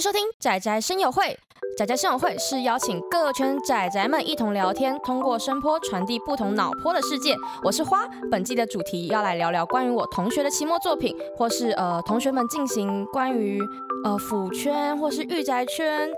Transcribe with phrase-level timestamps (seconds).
[0.00, 1.38] 收听仔仔声友会。
[1.76, 7.36] 仔仔声友会是邀请各圈仔仔们一同聊天，通过声波传递不同脑波的世界。
[7.62, 13.60] 我是花，本季的主题要来聊聊关于我同学的期末作品，或是呃同学们进行关于
[14.02, 16.08] 呃腐圈或是御宅圈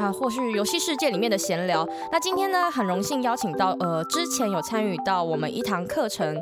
[0.00, 1.86] 啊，或是游戏世界里面的闲聊。
[2.10, 6.34] 那今天呢，很荣幸邀请到呃之前有参与到我们一堂课程。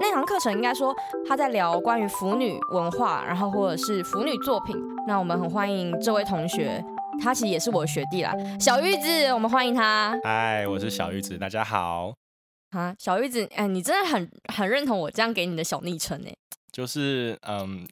[0.00, 0.94] 那堂课程应该说
[1.26, 4.76] 他在聊关于腐女文化，然后或者是腐女作品。
[5.06, 6.82] 那我们很欢迎这位同学，
[7.20, 10.16] 他其实也是我的学弟啦，小玉子，我们欢迎他。
[10.22, 12.14] 嗨，我是小玉子，大家好。
[12.70, 16.30] 啊，小玉子，哎，你真的很很认同我这样给你的小昵称呢？
[16.70, 17.84] 就是嗯，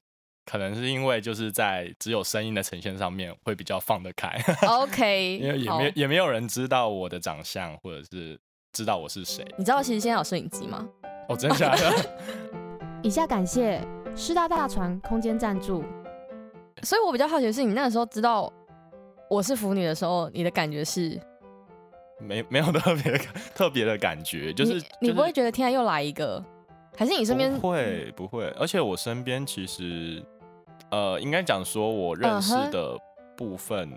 [0.45, 4.39] 可能是因为就是在只有声音的呈现上面会比较放得开。
[4.69, 8.39] OK， 因为也没也没有人知道我的长相，或者是
[8.73, 9.45] 知道我是谁。
[9.59, 10.87] 你知道其实现在有摄影机吗？
[11.29, 11.93] 哦，真的假的？
[13.03, 13.81] 以下感谢
[14.15, 15.85] 师大大船空间赞助。
[16.83, 18.53] 所以我比较好奇的是，你那个时候知道
[19.31, 21.21] 我是腐女的时候，你的感觉是？
[22.19, 23.19] 没没有特别
[23.55, 26.43] 特别的感觉，就是你不会觉得天啊又来一个，
[26.97, 28.47] 还是你身边会不会？
[28.59, 30.23] 而且我身边其实
[30.91, 32.97] 呃，应该讲说我认识的
[33.37, 33.91] 部分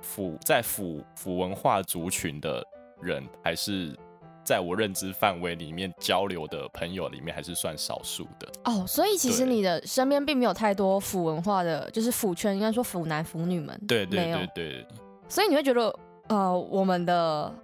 [0.00, 2.62] 腐在腐腐文化族群的
[3.00, 3.96] 人还是。
[4.44, 8.84] 在我认知范围里面交流的朋友里面，还是算少数的哦。
[8.86, 13.80] 所以其实你的身边并没有太多腐文化的，就是腐圈，应该说腐男腐女们。
[13.86, 14.86] 对对对对。
[15.28, 15.94] 所以你会觉得，
[16.28, 17.54] 呃，我们的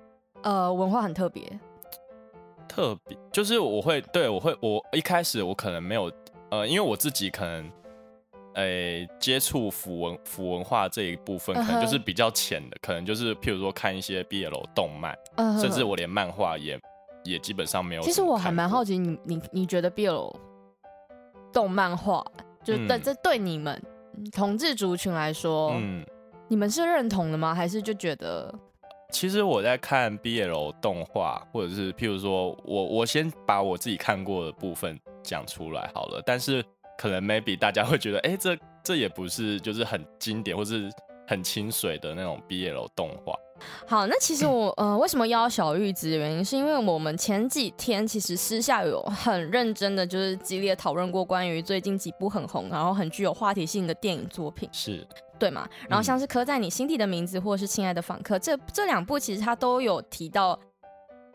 [0.42, 1.42] 呃文化很特别。
[2.68, 6.12] 特别就是我会对我会我一开始我可能没有
[6.50, 7.70] 呃，因为我自己可能。
[8.58, 15.16] 诶，接触腐文腐文化这一部分，可能就是比较浅的，可能就是譬如说看一些 BL 动漫，
[15.60, 16.76] 甚至我连漫画也
[17.22, 18.02] 也基本上没有。
[18.02, 20.34] 其实我还蛮好奇，你你你觉得 BL
[21.52, 22.24] 动漫画，
[22.64, 23.80] 就对这对你们
[24.32, 26.04] 同志族群来说，嗯，
[26.48, 27.54] 你们是认同的吗？
[27.54, 28.52] 还是就觉得？
[29.12, 36.60] 其实我在看 BL 动画，或者是譬如说我我先把我自己看过的部分讲出来好了，但是。
[36.98, 40.90] 可能 maybe 大家会觉得，哎，这这也不是就是很经典或是
[41.26, 43.32] 很清水的那种 BL 动画。
[43.86, 55.06] 好，那其实我 呃为什么邀小玉子的原因，是因为我们前几天其实私下有很认真的就是激烈讨论过关于最近几部很红，然后很具有话题性的电影作品，是
[55.38, 55.68] 对嘛？
[55.88, 60.58] 然后像是刻在你心底的名字，或者是亲爱的访客，这这两部其实它都有提到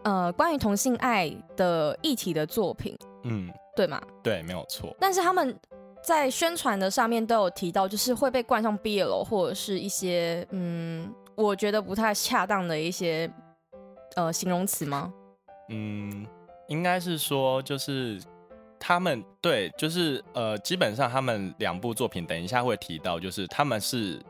[0.04, 3.50] 呃关于同性爱的议题的作品，嗯。
[3.76, 4.02] 对吗？
[4.24, 4.96] 对，没有错。
[5.00, 5.58] 但是他们
[6.04, 13.32] 在宣传的上面都有提到，就是会被冠上 BL 或者是一些嗯，我觉得不太恰当的一些
[14.16, 15.14] 呃形容词吗？
[15.70, 16.28] 嗯，
[16.68, 18.22] 应该是说，就是
[18.80, 24.22] 他们对，就是呃，基本上他们两部作品，等一下会提到，就是他们是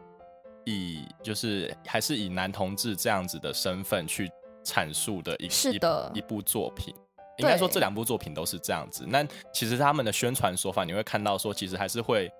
[0.66, 4.32] 以就是还是以男同志这样子的身份去
[4.64, 6.94] 阐述的一是的一部作品。
[7.38, 9.06] 应该说这两部作品都是这样子。
[9.08, 12.32] 那其实他们的宣传手法，你会看到说，其实还是会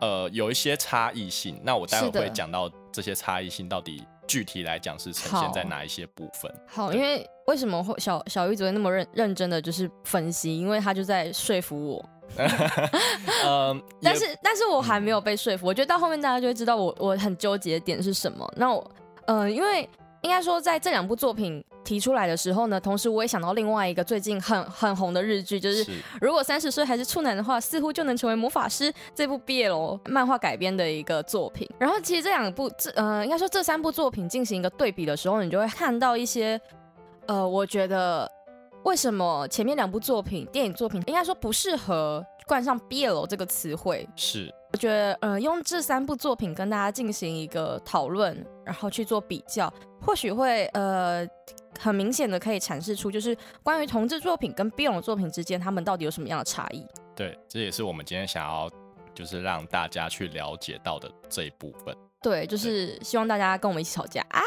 [0.00, 1.60] 呃有一些差异性。
[1.62, 6.52] 那我待会会讲到这些差异性到底具体来讲是呈现在哪一些部分。
[6.66, 10.58] 好，因为为什么会小小玉昨天那么认认真的就是分析？
[10.58, 12.04] 因为他就在说服我。
[12.36, 15.66] 嗯 但是但是我还没有被说服。
[15.66, 18.46] 我觉得到后面大家就会知道我我很纠结的点是什么。
[18.56, 18.90] 那我
[19.26, 19.88] 嗯，因为。
[20.22, 25.86] 应该说，在这两部作品提出来的时候呢，同时我也想到另外一个最近很很红的日剧，就是
[26.20, 31.66] 如果三十岁还是处男的话，似乎就能成为魔法师这部 BL 漫画改编的一个作品。
[31.78, 36.60] 然后，其实这两部这呃，应该说这三部作品进行一个对比的时候，你就会看到一些
[37.26, 38.28] 呃，我觉得
[38.82, 44.52] 为什么前面两部作品电影作品应该说不适合冠上 BL 这个词汇是。
[44.72, 49.72] 我觉得，呃，用这三部作品跟大家进行一个讨论，然后去做比较，
[50.02, 51.26] 或许会，呃，
[51.78, 56.86] 很明显的可以阐释出，就是关于同志作品跟 BL 作品之间，他们到底有什么样的差异。
[57.14, 58.70] 对，这也是我们今天想要，
[59.14, 61.96] 就是让大家去了解到的这一部分。
[62.22, 64.40] 对，就是希望大家跟我们一起吵架啊，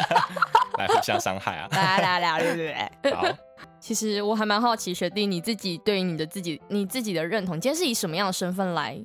[0.76, 3.12] 来互相伤害啊，来来来，对对对。
[3.14, 3.24] 好，
[3.80, 9.00] 其实我还蛮好奇，学弟你自己对于你的自己，你自己的认同，今天是以什么样的身份来？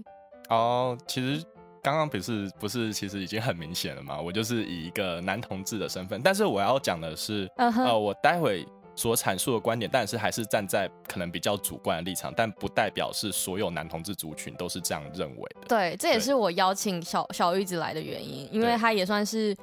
[0.49, 1.41] 哦，其实
[1.83, 4.19] 刚刚不是不是，其实已经很明显了嘛。
[4.19, 15.67] 我就是以一个男同志的身份，但是我要讲的是，呃，我待会所阐述的观点，但是还是站在可能比较主观的立场，但不代表是所有男同志族群都是这样认为的。
[15.67, 19.55] 对，这也是我邀请小小玉子来的原因，因为他也算是，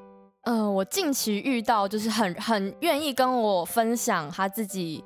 [0.43, 5.05] 呃，我近期遇到就是很很愿意跟我分享他自己，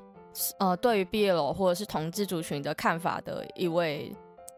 [0.57, 4.11] 呃，对于 BL 或者是同志族群的看法的一位。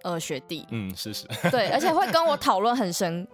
[0.05, 3.27] 呃，学弟，嗯，是是，对，而且会跟我讨论很深。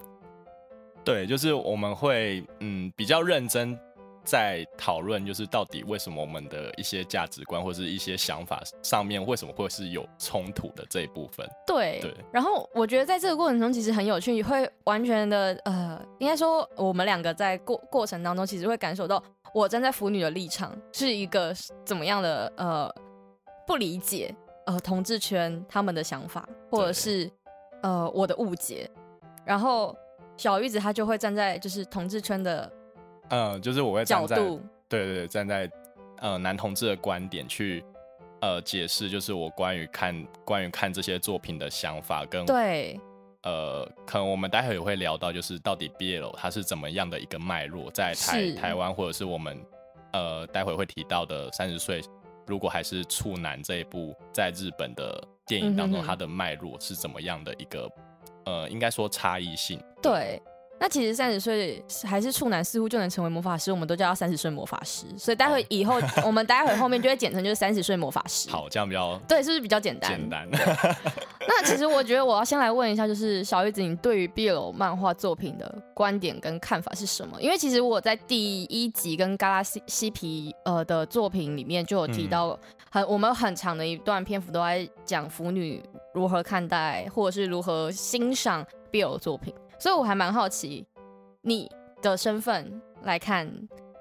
[1.03, 3.77] 对 对，就是我们会嗯比较认真。
[4.23, 11.43] 在讨论就是到底为什么我们的一些价值观或者是一些想法上面为什么会是有冲突的这一部分。
[11.65, 12.15] 对对。
[12.31, 19.21] 然后我觉得在这个过程中其实很有趣，会完全的呃，应该说我们两个在过过程当中其实会感受到
[19.55, 21.51] 我站在腐女的立场是一个
[21.83, 22.87] 怎么样的呃
[23.65, 24.33] 不理解
[24.65, 27.29] 呃同志圈他们的想法，或者是
[27.81, 28.89] 呃我的误解。
[29.45, 29.95] 然后
[30.37, 32.71] 小玉子她就会站在就是同志圈的。
[33.29, 34.59] 嗯，就是我会站在对
[34.89, 35.71] 对对，站在
[36.19, 37.83] 呃男同志的观点去
[38.41, 42.99] 呃解释，就是我关于看关于看这些作品的想法跟对
[43.43, 49.57] 呃，可能我们待会也会聊到，就是到底 BL 它是怎么样的一个脉络，在台台湾或者是我们
[50.13, 52.01] 呃待会会提到的三十岁
[52.47, 57.89] 如果还是处男这一部在日本的电影当中，它的脉络是怎么样的一个
[58.45, 60.41] 呃，应该说差异性对。
[60.81, 65.05] 那其实三十岁还是处男，似乎就能成为魔法师，我们都叫他三十岁魔法师。
[65.15, 68.49] 所以待会以后，我们待会后面就会简称就是三十岁魔法师。
[68.49, 70.09] 好，这样比较对，是不是比较简单？
[70.09, 70.49] 简单。
[71.47, 77.39] 那其实我觉得我要先来问一下，就是小玉子，你对于 BL 漫画作品的观点跟看法是什么？
[77.39, 82.57] 因为其实我在第一集跟嘎拉西西皮呃的作品里面就有提到，
[82.89, 85.79] 很我们很长的一段篇幅都在讲腐女
[86.15, 89.53] 如何看待或者是如何欣赏 BL 作品。
[89.81, 90.85] 所以我还蛮好奇，
[91.41, 91.67] 你
[92.03, 93.51] 的身份来看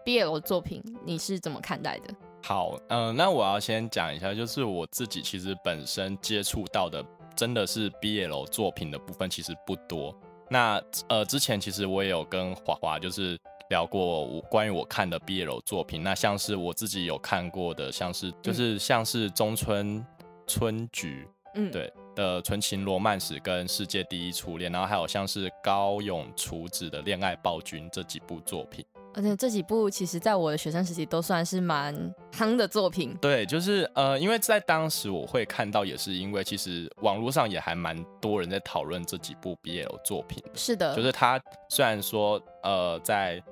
[0.05, 2.15] BL 作品，你是怎么看待的？
[2.43, 7.03] 好，嗯，那我要先讲一下，就是我自己其实本身接触到的，
[7.35, 10.15] 真的是 BL 作品的部分其实不多。
[10.51, 10.79] 那
[11.09, 13.39] 呃，之前其实我也有跟华华就是
[13.71, 20.05] 聊过关于我看的 BL 作品，那像是我自己有看过的，像是就是像是中村
[20.47, 21.91] 春菊，嗯，对。
[22.21, 28.85] 的纯情罗曼史跟世界第一初恋，然后还有像是高永厨子的恋爱暴君这几部作品，
[29.15, 33.17] 而且这几部其实在我的学生时期都算是蛮夯的作品。
[33.23, 40.45] 对，就是呃，因为在当时我会看到，也是因为其实网络上也还蛮多人在讨论这几部 BL 作品。
[40.55, 41.41] 是的，就是它
[41.71, 43.43] 虽然说呃在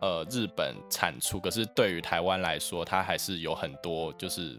[0.00, 4.58] 呃日本产出，可是对于台湾来说，它还是有很多就是。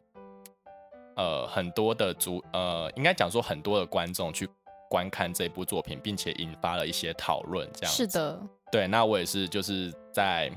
[1.16, 4.48] 呃，很多的主呃，应该讲说很多的观众去
[4.90, 8.40] 观看这部作品，并且引发了一些讨论，这样是的，
[8.72, 8.88] 对。
[8.88, 10.52] 那我也是就是在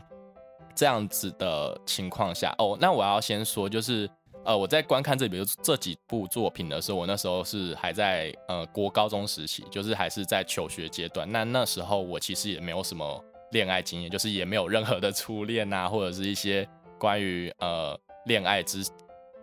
[0.74, 2.76] 这样子的情况下哦。
[2.80, 4.08] 那我要先说，就是
[4.44, 11.30] 呃，我在观看这比如这几部作品的时候，我那时候是还在呃国高中时期，就是还是在求学阶段。
[11.30, 16.68] 那那时候我其实也没有什么恋爱经验，就是也没有任何的初恋啊，或者是一些
[16.98, 18.84] 关于呃恋爱之。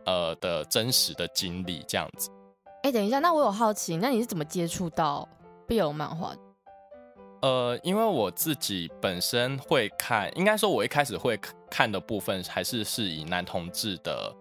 [0.06, 2.30] 呃的真实的经历这样子，
[2.84, 5.28] 哎，等一下，那我有好奇，那你是怎么接触到
[5.68, 6.34] BL 漫画？
[7.42, 11.40] 呃，因为我自己本身会看，应该说，我一开始会
[11.70, 14.32] 看的部分还是是以男同志的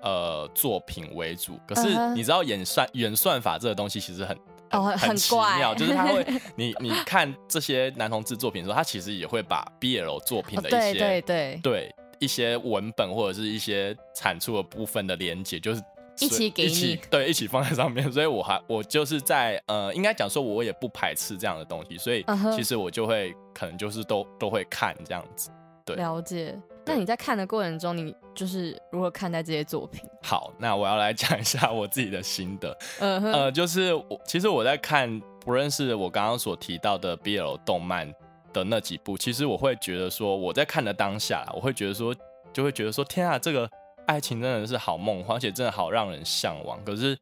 [0.00, 1.58] 呃作品为主。
[1.66, 4.38] 可是你知道演算演算法这个东西其实很
[4.70, 6.24] 哦很奇妙，就是他会
[6.54, 11.94] 你你看这些男同志作品的时候，他其实也会把 BL 作品的一些对对对。
[12.18, 15.82] 一些文本或者是一些产出的部分的连接，就是
[16.18, 22.24] 一起给你对一起放在上面，所以我还我就是在呃，应该讲说我也不排斥这样的东西，所以
[22.54, 25.50] 其实我就会可能就是都都会看这样子。
[25.84, 26.58] 对，了解。
[26.84, 30.02] 那你在看的过程中，你就是如何看待这些作品？
[30.22, 32.76] 好，那我要来讲一下我自己的心得。
[32.98, 38.12] 呃，就是我其实我在看，不论是我刚刚所提到的 BL 动漫。
[38.60, 42.14] 的那几部，其实我会觉得说，我在看的当下，我会觉得说，
[42.52, 43.68] 就会觉得说，天啊，这个
[44.06, 46.82] 爱情真的是好梦幻，而且真的好让人向往。
[46.84, 47.16] 可是，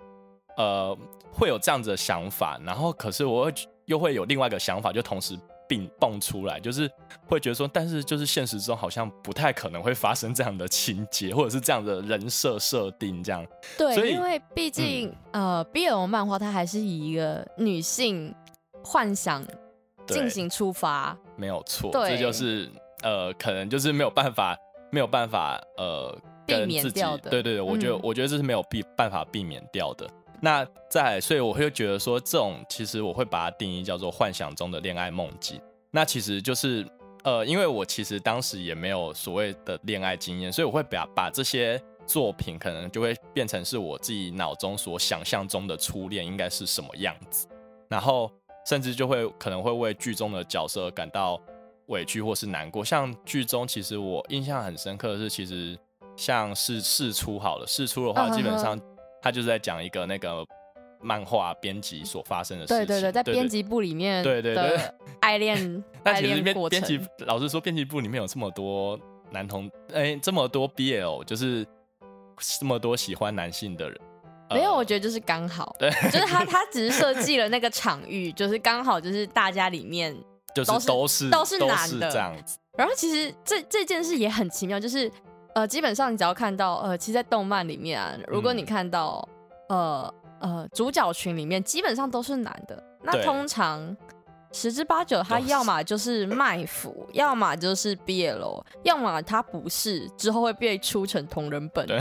[0.57, 0.97] 呃，
[1.33, 3.55] 会有这样子的想法，然后，可是我会
[3.87, 5.39] 又会有另外一个想法，就同时
[5.69, 6.91] 并蹦出来，就是
[7.27, 13.45] 会觉得说，但是就是现实中好像不太可能会发生这样的情节，或者是这样的人设设定这样。
[13.77, 18.35] 对，因为毕竟呃，BL 漫画它还是以一个女性
[18.85, 19.45] 幻想。
[20.07, 22.71] 进行出发，没有错，这就是
[23.03, 24.57] 呃，可能就是没有办法，
[24.91, 27.31] 没有办法呃，避免掉的。
[27.31, 30.09] 对对对，我觉得我觉得这是没有避办法避免掉的。
[30.41, 35.61] 那在，所以我会觉得说，这种其实我会把它定义叫做幻想中的恋爱梦境。
[35.91, 36.87] 那其实就是
[37.23, 47.47] 呃，因为我其实当时也没有所谓的恋爱经验，所以我会把把这些作品可能就会变成是我自己脑中所想象中的初恋应该是什么样子，
[47.89, 48.31] 然后。
[48.67, 51.41] 甚至就会可能会为剧中的角色感到
[51.87, 52.85] 委屈或是难过。
[52.85, 55.79] 像剧中，其实我印象很深刻的是，其实
[56.17, 58.81] 像是试出好了，试出的话，基本上
[59.21, 60.45] 他就是在讲一个那个
[61.01, 62.87] 漫画编辑所发生的事情。
[62.87, 64.81] 对对对，在编辑部里面，对对对，
[65.21, 68.99] 爱恋， 但其实编编辑老实说，编辑部里面有这么多
[69.31, 71.67] 男同，哎，这么多 BL，就是
[72.59, 74.01] 这么多喜欢男性的人。
[74.51, 80.15] 没有，我觉得就是刚好，对，就是他他只是设计了那个场域，就是刚好就是大家里面
[80.55, 82.59] 就是都是都是男的这样子。
[82.77, 85.11] 然后其实这这件事也很奇妙，就是
[85.55, 89.27] 呃，基本上你只要看到呃，其实，在动漫里面啊，如果你看到
[89.69, 93.97] 呃呃主角群里面基本上都是男的，那通常
[94.55, 102.01] 十之八九他要么就是卖腐，要么就是 BL，要么他不是，之后会被出成同人本，对，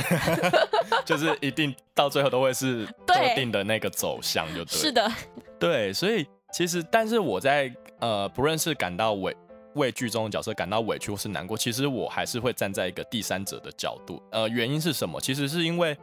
[1.03, 5.11] 就是一定到最后都会是 特定的那个走向，就对，是的，
[5.59, 9.35] 对，所以其实但是我在呃不论是感到委。
[9.75, 14.21] 为剧中的角色感到委屈或是难过，其实我还是会站在一个第三者的角度。
[14.31, 15.19] 呃，原因是什么？
[15.19, 15.97] 其实是因为，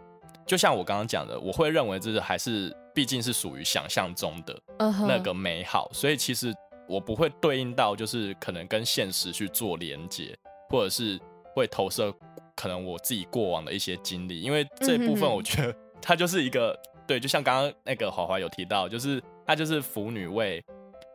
[0.44, 4.62] 就像我刚刚讲的，我会认为这是还是毕竟是属于想象中的
[5.06, 6.54] 那个美好，所以其实
[6.88, 10.36] 我不会对应到就是可能跟现实去做连接，
[10.68, 11.18] 或者是
[11.54, 12.12] 会投射
[12.54, 20.62] 可能我自己过往的一些经历，因为这部分我觉得 它就是一个对，就像刚刚那个华华有提到，就是它就是腐女为。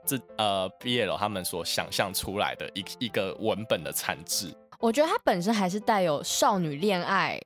[0.08, 7.42] 这呃，BL 他们所想象出来的一一个文本的产质，我觉得它本身还是带有少女恋爱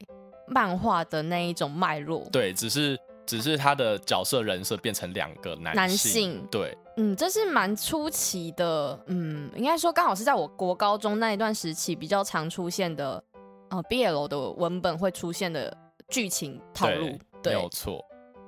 [0.46, 2.28] 漫画的那一种脉络。
[2.34, 6.44] 对，只是只是他的角色人设变成两个男男性。
[6.50, 9.00] 对，嗯，这是蛮出奇的。
[9.06, 13.24] 嗯，应该说刚好是在我国高中那一段时期比较常出现的，
[13.70, 17.16] 呃，BL 的文本会出现的剧情套路。
[17.44, 18.04] 对没有错。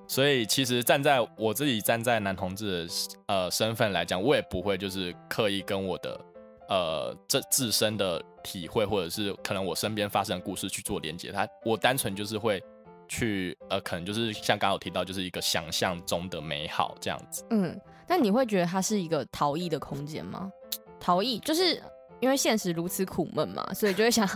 [0.08, 2.94] 所以其实站在我自己站在男同志的
[3.28, 6.20] 呃身份来讲，我也不会就是刻意跟我的
[6.70, 11.32] 呃这自身的体会，或者是可能我身边发生的故事去做连接。
[11.32, 12.62] 他我单纯就是会
[13.12, 17.44] 去呃，可能就是像刚刚有提到，就是一个想象中的美好这样子。
[17.50, 17.78] 嗯，
[18.08, 20.50] 那你会觉得它是一个逃逸的空间吗？
[21.00, 21.82] 逃逸就是。
[22.22, 24.30] 因为现实如此苦闷嘛，所以就会想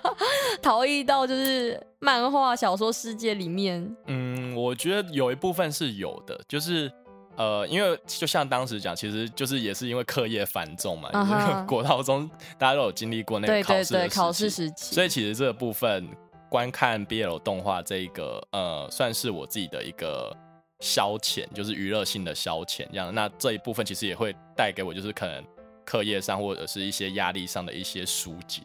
[0.60, 3.96] 逃逸到就是漫画小说世界里面。
[4.08, 6.92] 嗯，我觉得有一部分是有的，就是
[7.38, 11.08] 呃，因为就像当时讲，其实就是也是因为课业繁重嘛，
[11.66, 16.06] 国高中大家都有经历过那个考试考试时期，所以其实这个部分
[16.50, 20.36] 观看 BL 动画这一个呃，算是我自己的一个
[20.80, 23.14] 消遣，就是娱乐性的消遣这样。
[23.14, 25.42] 那这一部分其实也会带给我，就是可能。
[25.82, 28.62] 课业上或者是一些压力上的一些疏解。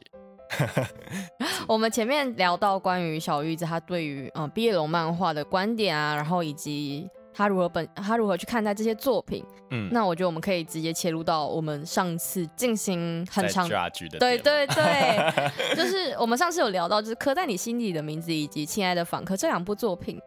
[1.67, 9.43] 我们前面聊到关于小玉子她对于嗯毕业龙漫画的观点啊，然后以及他如何本他如何去看待这些作品。
[9.71, 15.43] 嗯，那我觉得我们可以直接切入到我们上次进行很长的对对对，
[15.75, 20.21] 就是我们上次有聊到，就是刻在你心底的名字以及亲爱的访客这两部作品，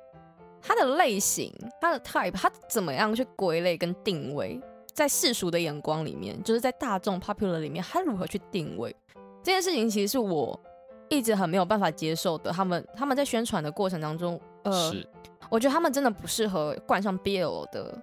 [0.61, 4.61] 它的类型、它的 type，它怎么样去归类跟定位？
[4.93, 8.95] 在世俗的眼光里面，就是在大众 popular 里面，它如何去定位
[9.45, 10.59] 这件事情，其实是我
[11.09, 12.51] 一直很没有办法接受的。
[12.51, 14.93] 他们他们在宣传的过程当中，呃，
[15.51, 18.01] 我觉得他们真的不适合冠上 BL 的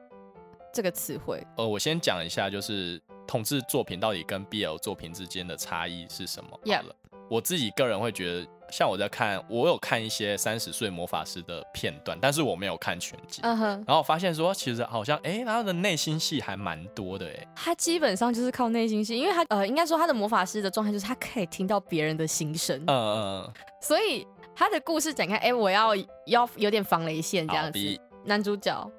[0.74, 1.46] 这个词汇。
[1.58, 6.50] 呃，我先讲一下，就是同志作品到底跟 BL 作品之间的差异是什么？
[6.52, 6.96] 好了，
[7.30, 8.48] 我自己个人会觉得。
[8.72, 13.40] 像我在看，我有看一些三十岁魔法师的片段，但是我没有看全集。
[13.44, 17.48] 嗯哼，然后发现说，其实好像，哎，他的内心戏还蛮多的，哎。
[17.56, 22.75] 他基本上就是靠内心戏，因为他，呃，应该说他的魔法师的状态就是他可以听到别人的心声。
[22.88, 23.54] 嗯嗯。
[23.80, 24.25] 所以
[24.56, 25.96] 他的故事展开，哎，我要
[26.26, 27.80] 要有点防雷线这样子。
[28.24, 28.92] 男主角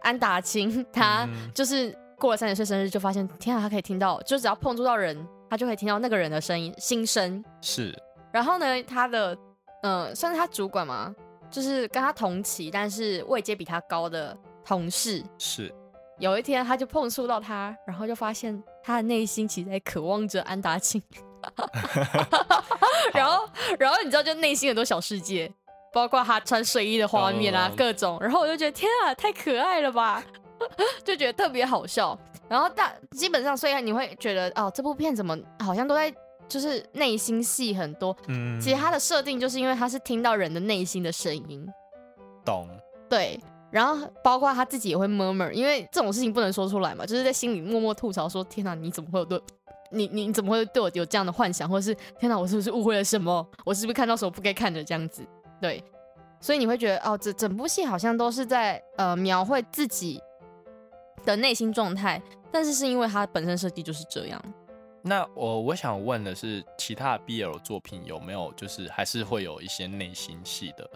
[0.00, 7.44] 安达清，他就是过了三十岁生日，就发现，天啊，他可以听到，就只要碰触到人，他就可以听到那个人的声音、心声。
[7.60, 7.94] 是。
[8.32, 9.36] 然后呢，他的
[9.82, 11.14] 嗯，算是他主管嘛？
[11.50, 15.22] 就是跟他同期，但是位阶比他高的同事。
[15.38, 15.70] 是。
[16.18, 21.02] 有一天，他就碰触到他，然后就发现他的内心其实在渴望着安达清。
[23.14, 25.52] 然后，然后你知道，就内心很多小世界，
[25.92, 28.18] 包括他穿睡衣的画面啊，各种。
[28.20, 30.22] 然后我就觉得，天啊，太可爱了吧，
[31.04, 32.18] 就觉得特别好笑。
[32.48, 36.12] 然后大基本上，虽然你会觉得，哦，这部片怎么好像都在。
[36.48, 41.66] 就是内心戏很多，嗯，其实他的设定就是因为他是听到人的内心的声音，
[42.44, 42.68] 懂，
[43.08, 49.40] 对，然后包括他自己也会 murmur，因为这种事情不能说出来嘛，就是在心里默默吐槽说：“天哪，你怎么会有对，
[49.92, 53.46] 你你你怎么会对我有这样的幻想，或者是天哪，我是不是误会了什么？
[53.64, 55.26] 我是不是看到什么不该看的这样子？”
[55.60, 55.82] 对，
[56.40, 60.20] 所以你会觉得哦，这整部戏好像都是在呃描绘自己
[61.24, 62.20] 的内心状态，
[62.50, 64.42] 但是是因为它本身设计就是这样。
[65.04, 70.88] 那我我想问的是，其他 BL 作品有没有就是还是会有一些内心戏的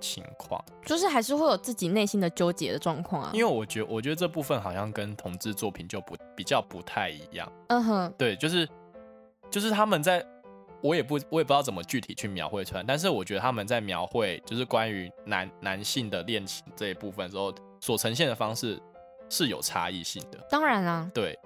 [0.00, 3.30] 情况，就是还是会有自己内心的纠结的状况啊。
[3.32, 7.50] 因为我觉得，我觉得这部分好像跟同志作品就不比较不太一样。
[7.68, 8.68] 嗯哼，对，就是
[9.50, 10.24] 就是他们在，
[10.82, 18.80] 我也不我也不知道怎么具体去描绘出来，但是我觉得他们在描绘就是关于男男性的恋情这一部分时候，所呈现的方式
[19.28, 20.38] 是有差异性的。
[20.50, 21.38] 当然啊，对。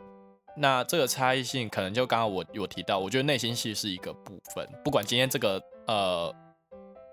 [0.54, 6.30] 那这个差异性可能就刚刚我有提到，我觉得内心戏是一个部分，不管今天这个呃，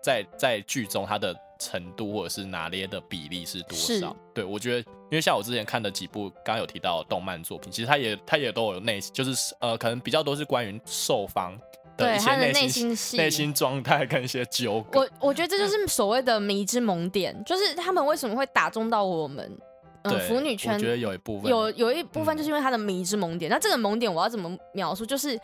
[0.01, 11.57] 在在剧中它的程度或者是拿捏的比例是多少，对我觉得，因为像我之前看的几部刚刚有提到动漫作品，其实它也它也都有内，就是呃，可能比较多是关于受方
[11.97, 15.01] 的一些内心戏、内心状态跟一些纠葛。
[15.01, 19.57] 我我觉得这就是所谓的迷之萌点，就是他们为什么会打中到我们。
[20.03, 23.51] 嗯，腐女圈我觉得有一部分有有一部分就是因为他的迷之萌点。
[23.51, 25.05] 那这个萌点我要怎么描述？
[25.05, 25.37] 就是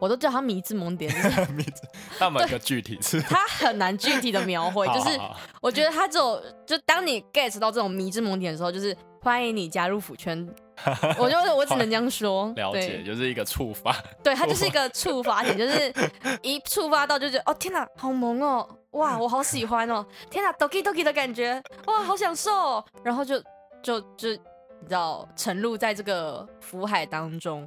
[0.00, 1.12] 我都叫它迷之萌点。
[1.54, 1.82] 迷之，
[2.18, 3.20] 那么个具体是？
[3.20, 4.86] 它很难具体的描绘。
[4.94, 5.20] 就是
[5.60, 10.48] 我觉得它只有就当你 get 到这种迷之萌点的时候，就是欢迎你加入腐圈。
[11.18, 12.50] 我就我只能这样说。
[12.56, 13.94] 了解，就是一个触发。
[14.22, 15.92] 对，它就是一个触发点，就是
[16.42, 23.40] 一触发到就觉得哦天哪，好萌哦，哇，我好喜欢哦，天哪，doki doki 的感觉，哇，好享受，然后就。
[23.82, 27.66] 就就你知道沉入在这个福海当中，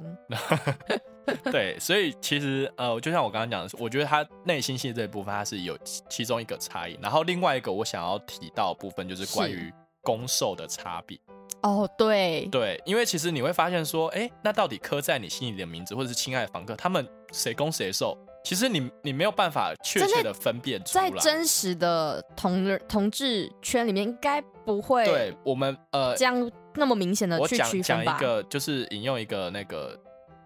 [1.50, 5.78] 对，所以其实呃，就像我刚刚讲的，我觉得他内心戏这一部分，它是有
[6.08, 6.98] 其中一个差异。
[7.00, 11.18] 然后另外一个我想要提到部分，就是关于攻受的差别。
[11.62, 18.16] 哦，对对，因为其实你会发现说，哎，那到底刻在你心里的名字，或者是亲爱的房客，他们谁攻谁受？
[18.44, 29.98] 其实你你没有办法确切的分辨出来，在真实的同同志圈里面，应该不会对我们呃这样那么明显的去区分讲一个就是引用一个那个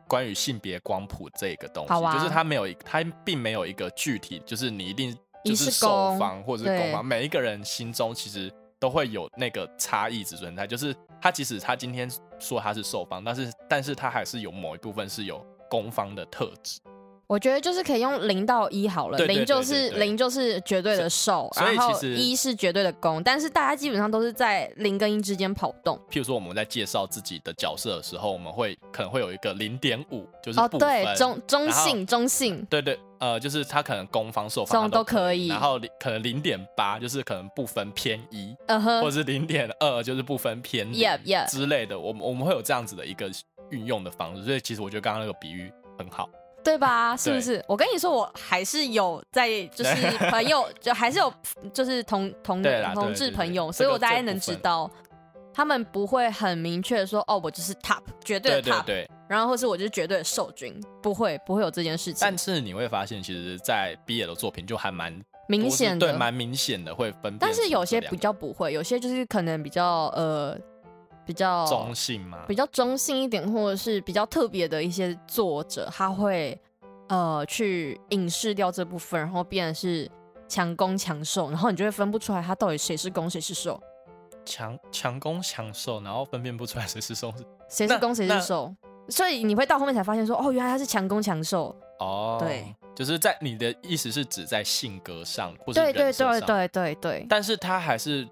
[0.08, 8.50] 关于性别光谱这个东西，就是它没有它并没有一个具体，就是你一定就是受方或者是攻方，每一个人心中其实
[8.80, 16.80] 都会有那个差异值存在，就是他即使他今天说他是受方，但是但是他还是有某一部分是有攻方的特质。
[17.28, 25.94] 我觉得就是可以用零到一好了，零就是零就是绝对的受，然后一是绝对的攻，但是大家基本上都是在零跟一之间跑动。
[26.11, 40.90] 譬如说我们在介绍自己的角色的时候，我们会可能会有一个零点五，就是哦对中中性中性，对对呃就是他可能攻方受方都可以，然后可能零点八就是可能不分偏一，嗯哼，或者是零点二就是不分偏
[41.46, 43.31] 之类的，我们我们会有这样子的一个
[43.68, 46.26] 运用的方式，所以其实我觉得刚刚那个比喻很好。
[46.64, 47.16] 对吧？
[47.16, 47.64] 是不是？
[47.66, 49.94] 我跟你说，我还是有在，就是
[50.31, 51.33] 朋友，就还是有，
[51.73, 52.62] 就是同同
[52.94, 54.90] 同志朋友，所以我大概能知道，
[55.55, 62.18] 他们不会很明确的说，哦，我就是 top，绝对的 top，然后或是我就是绝对的受君，不会，不会有这件事情。
[62.21, 65.18] 但是你会发现，其实，在毕业的作品就还蛮
[65.49, 67.37] 明显的，对，蛮明显的会分。
[67.38, 70.59] 但是有些比较不会，有些就是可能比较呃。
[71.28, 76.58] 比较中性嘛，比较中性一点，或者是比较特别的一些作者，他会
[77.08, 80.10] 呃去影视掉这部分，然后变是
[80.48, 83.78] 强攻强受，然后你就会分不出来他到底谁是攻谁是受。
[84.46, 87.30] 强强攻强受，然后分辨不出来谁是受，
[87.68, 88.74] 谁是攻谁是受，
[89.10, 91.76] 所以你会到后面才发现说，哦，原来他是强攻强受。
[91.98, 98.26] 哦，对，就是在你的意思是指在性格上或者对对对对对对，但是他还是。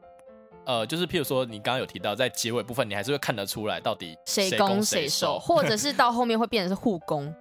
[0.67, 7.33] 呃，就是譬如说，你刚刚有提到，在结尾部分，你还是会看得出来到底谁攻谁受，或者 是到后面会变成是护攻。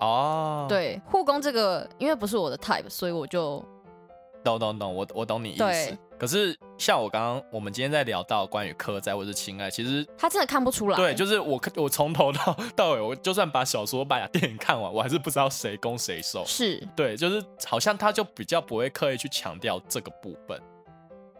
[0.00, 3.64] 哦，对，护攻这个，因为不是我的 type，所以我就
[4.42, 5.96] 懂懂懂，我我懂你意思。
[6.18, 10.96] 可是像我刚刚，我们今天在聊到关于科在或者是情爱，其实他真的看不出来。
[10.96, 16.44] 对，就是我我从头到到尾，我就算把小说、把电影看完，我还是不知道谁攻谁受。
[16.44, 20.60] 是，对，就是好像他就比较不会刻意去强调这个部分。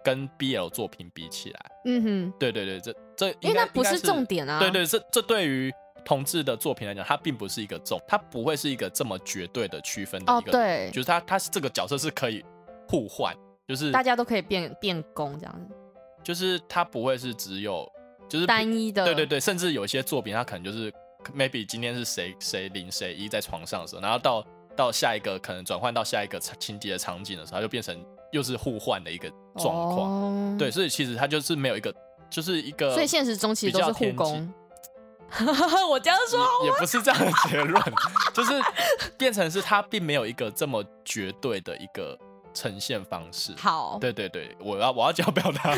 [0.05, 4.61] 跟 BL 作品比起来，嗯哼，对对对，这这因为那不是重点啊。
[4.61, 5.73] 对对，这这对于
[6.05, 10.51] 同志的作品来讲，它并不是一个重，它不会是一个这么绝对的区分的一个。
[10.51, 12.45] 哦，对，就是它它是这个角色是可以
[12.87, 13.35] 互换，
[13.67, 15.75] 就是大家都可以变变攻这样子。
[16.23, 17.91] 就是它不会是只有
[18.29, 19.07] 就是单一的。
[19.07, 20.93] 对对对，甚至有些作品它可能就是
[21.35, 28.05] maybe 今天是谁谁零谁一在床上的时候，然后到到下一个可能转换到下一个情节的场景的时候，它就变成。
[28.33, 31.95] 又是互换的一个状况，对，所以其实它就是没有一个，
[32.31, 34.53] 就是一个，所以现实中其实都是护工。
[35.91, 37.83] 我这样说也不是这样的结论，
[38.33, 38.53] 就是
[39.19, 42.17] 变成是它并没有一个这么绝对的一个
[42.53, 43.53] 呈现方式。
[43.59, 45.75] 好，对对对，我要我要讲表达，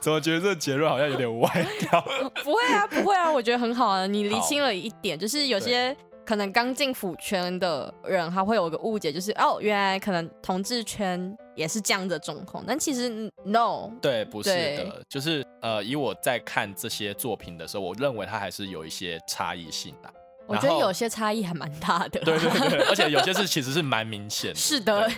[0.00, 2.00] 怎么觉得这个结论好像有点歪掉？
[2.44, 5.96] 不会啊，不会啊，我觉得很好啊，你理清了一点，就是有些。
[6.28, 13.08] 可能刚进腐圈的人，他会有个误解，就是哦，原来可能同志圈也是这样的状况，但其实
[13.46, 20.12] no，对，不是的，就是呃，以我在看这些作品的时候，我认为它还是有一些差异性的。
[20.46, 24.54] 我觉得有些差异还蛮大的，对对对， 而且有些是其实是蛮明显的。
[24.54, 25.10] 是的，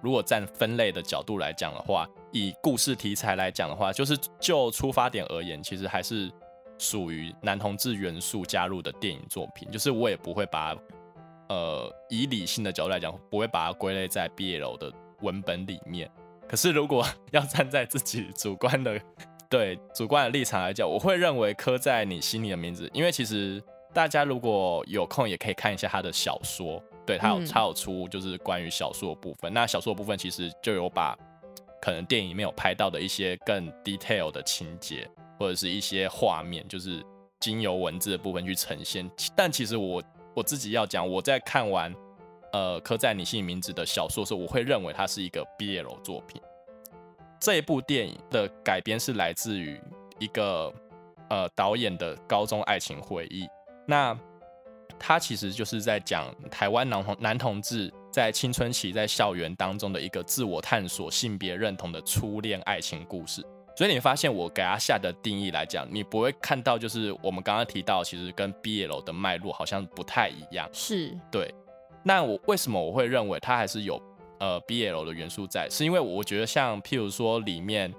[0.00, 6.32] 如果站分类的角度来讲的话，以故事题材来讲的话，就是就出发点而言，其实还是。
[6.78, 10.76] 属于男同志元素加入的电影作品，就是我也不会把，
[11.48, 16.10] 呃，以理性的角度来讲，不会把它归类在 BL 的文本里面。
[16.48, 19.00] 可是如果要站在自己主观的，
[19.48, 23.62] 对主观的立场来讲，我会认为刻在你心里的名字，因为其实
[23.92, 29.52] 大家如果有空也可以看一下他的小说，对他有他有出就是关于小说的部分。
[29.52, 31.16] 那小说的部分其实就有把
[31.86, 35.08] 可能电影没有拍到的一些更 detail 的情节。
[35.38, 37.04] 或者是一些画面，就是
[37.40, 39.06] 经由文字的部分去呈现。
[39.36, 40.02] 但其实我
[40.34, 41.94] 我自己要讲，我在看完
[42.54, 46.40] 呃刻在你心里名字的小说的时，候，我会认为它是一个 BL 作品。
[47.38, 49.78] 这一部电影的改编是来自于
[50.18, 50.72] 一个
[51.28, 53.46] 呃导演的高中爱情回忆。
[53.86, 54.18] 那
[54.98, 63.44] 他其实就是在讲台湾男同男同志在青春期在校园当中的一个自我探索性别认同的初恋爱情故事。
[63.76, 70.66] 所以你发现我给他下的定义来讲，你不会看到就是我们刚刚提到，其实跟 BL 的脉络好像不太一样。
[70.72, 71.54] 是对。
[72.02, 74.00] 那我为什么我会认为它还是有
[74.40, 75.68] 呃 BL 的元素在？
[75.68, 77.92] 是因为我觉得像譬如说里面，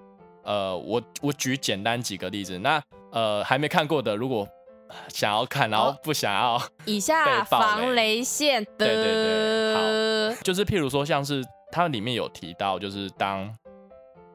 [0.44, 2.58] 呃，我我举简单几个例子。
[2.58, 4.48] 那呃还没看过的，如果
[5.10, 9.57] 想要看，然后不想要，以下防雷线的，对对对，
[10.36, 13.56] 好，就是譬如说像是它里面有提到，就是当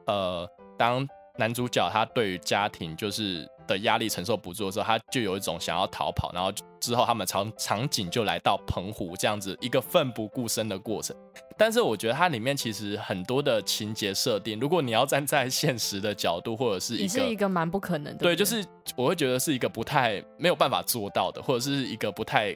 [0.07, 1.07] 呃当。
[1.39, 11.15] 男主角他对于家庭就是的压力承受不住的时候，他就有一种想要逃跑，然后之后他们场场景就来到澎湖这样子一个奋不顾身的过程。
[11.57, 18.63] 但是我觉得它里面其实很多的情节设定，如果你要站在 现实的角度，或者是一个是一个蛮不可能的，对，就是
[18.95, 22.55] 我会觉得是一个不太没有办法做到的，或者是一个不太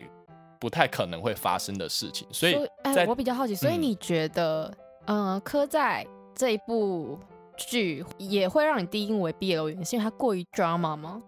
[0.59, 2.27] 不太可能会发生的事情。
[2.31, 4.73] 所以，哎，我比较好奇，所以你觉得，
[5.05, 7.19] 嗯，刻在这一部。
[7.59, 11.19] 剧也会让你定义为 BL 原因，是因为它过于 drama 吗？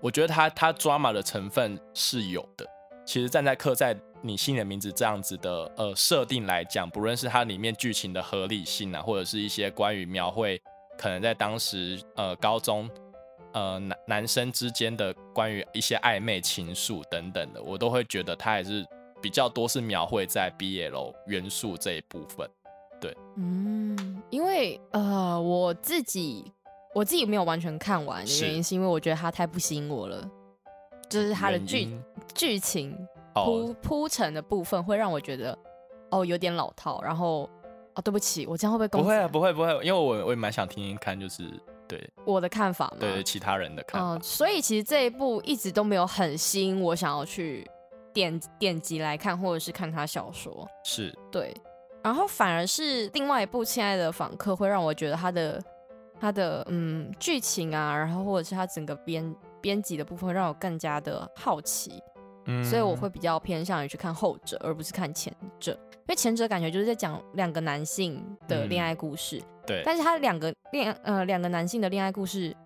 [0.00, 2.66] 我觉得它它 drama 的成分是有的。
[3.06, 10.60] 其实站在刻在你心里的名字这样子的呃设定来讲，不论是它里面剧情的合理性啊，或者是一些关于描绘
[10.98, 12.90] 可能在当时呃高中
[13.52, 18.86] 呃男男生之间的关于一些暧昧情愫等等的，我都会觉得他还是
[19.20, 22.48] 比较多是描绘在 BL 元素这一部分。
[23.00, 26.52] 对，嗯，因为呃，我自己
[26.94, 28.74] 我自己没有完全看完的原因，是。
[28.74, 30.30] 因为我觉得他太不吸引我了，
[31.08, 31.88] 就是他的剧
[32.34, 32.94] 剧情
[33.34, 35.58] 铺铺陈的部分会让我觉得
[36.10, 37.48] 哦有点老套，然后
[37.94, 39.28] 哦对不起，我这样会不会不会啊？
[39.28, 41.44] 不会不会，因为我我也蛮想听听看，就是
[41.90, 42.10] 对。
[42.24, 47.68] 我的看法嘛，对其他人的看法，所以其实这一部一直都没有很吸引我，想要去
[48.14, 51.12] 点点击来看，或者是看他小说，是。
[51.30, 51.54] 对。
[52.02, 55.62] 然后反而是另外一部《亲爱的访客》会让我觉得他的
[56.18, 62.02] 他的嗯剧情啊，然后或者是他整个编编辑的部分让我更加的好奇，
[62.46, 72.56] 嗯，所以我会比较偏向于去看后者，而不是看前者，因为前者感觉就是在讲两个男性的恋爱故事，对，但是他两个恋呃两个男性的恋爱故事，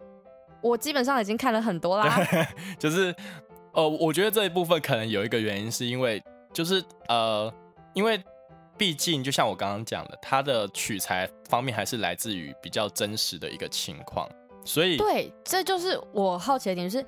[0.62, 2.26] 我基本上已经看了很多啦，
[2.78, 3.14] 就是
[3.72, 7.52] 呃，我觉得这一部分可能有一个原因是因为就是呃
[7.92, 8.22] 因为。
[8.76, 14.28] 毕竟，就像我刚刚讲的，它的取材方面还是来自于比较真实的一个情况，
[14.64, 17.06] 所以对，这就是我好奇的点，就是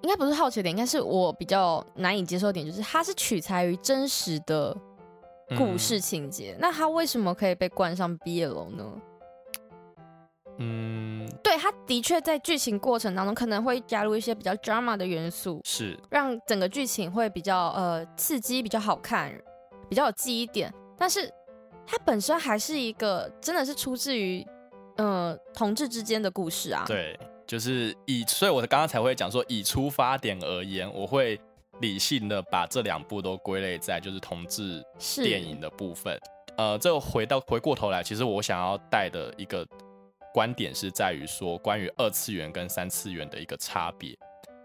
[0.00, 4.74] 应该不是好奇的点，应该是我比较难以接受的点，就是它是取材于真实的
[5.58, 8.90] 故事情节，那它为什么可以被冠上 BL 呢？
[10.58, 19.32] 嗯，对，他的确在剧情过程当中可能会加入一些比较 drama 的元素，是让整个剧情会比较呃刺激，比较好看，
[19.88, 20.72] 比较有记忆点。
[20.96, 21.30] 但是
[21.86, 24.46] 它本身还是一个真的是出自于
[24.96, 26.84] 呃同志之间的故事啊。
[26.86, 31.38] 对，就是以，所以我刚刚才会讲说，以出发点而言，我会
[31.80, 34.82] 理性的把这两部都归类在就是同志
[35.22, 36.18] 电影的部分。
[36.56, 39.62] 呃，这回到回过头来，其实我想要带的一个
[40.36, 44.14] 观点是在于说，关于二次元跟三次元的一个差别。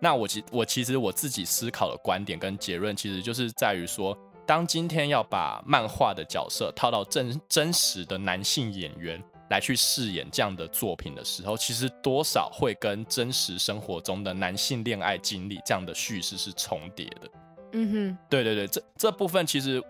[0.02, 4.18] 那我其我其实我自己思考的观点跟结论，其实就是在于说。
[4.46, 17.30] 当今天要把漫画的角色套到真真实的男性演员来去饰演这样的作品的时候，其实多少会跟真实生活中的男性恋爱经历这样的叙事是重叠的。
[17.74, 19.82] 嗯哼，对对对，这这部分其实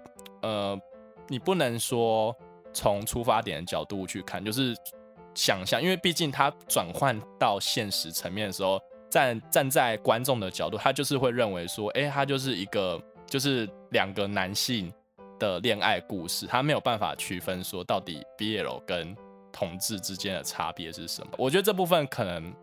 [0.44, 0.80] 呃，
[1.28, 2.36] 你不能说
[2.72, 4.76] 从出发点的角度去看，就是
[5.34, 14.92] 想象，因为毕竟它转换到现实层面的时候，站站在观众的角度，他就是会认为说，哎，他就是一个就是两个男性
[15.40, 19.16] 的恋爱故事，他没有办法区分说到底 BL 跟
[19.52, 21.34] 同志之间的差别是什么。
[21.38, 22.54] 我觉得这部分可能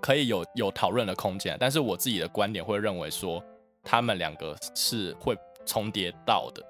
[0.00, 3.42] 可以有有讨论的空间，但是我自己的观点会认为说。
[3.82, 5.34] 他们两个是会
[5.64, 6.62] 重叠到的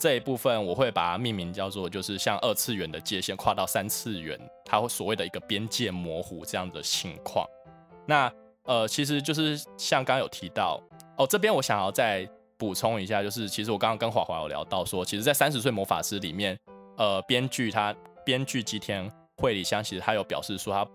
[0.00, 7.46] 这一部分，我会把它命名叫做，就是像二次元的界限跨到三次元，它会所谓的一个边界模糊这样的情况。
[8.06, 8.32] 那
[8.64, 10.80] 呃，其实就是像刚刚有提到
[11.18, 16.58] 哦，这边我想要再补充一下，就是其实我刚刚跟华华有聊到说，其实，在三十岁魔法师里面，
[16.96, 20.88] 呃，编剧他编剧吉田惠里香，其实他有表示说，他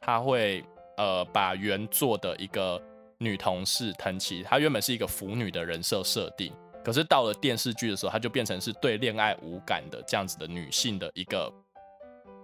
[0.00, 0.62] 他会
[0.98, 2.80] 呃把原作的一个。
[3.22, 6.50] 女同事藤崎，她原本是一个腐女的人设设定，
[6.84, 11.52] 可是到了电视剧的时候，她就变成是对恋爱无感的这样子的女性的一个，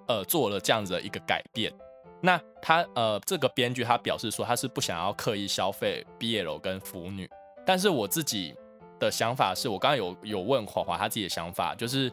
[0.09, 1.73] 呃，做了这样子的一个改变。
[2.21, 7.29] 那她呃，这个编剧她表示说，她是不想要刻意消费 BL 跟腐女，
[7.65, 8.55] 但是我自己
[8.99, 12.11] 的想法是我刚刚有有问华华她自己的想法，就是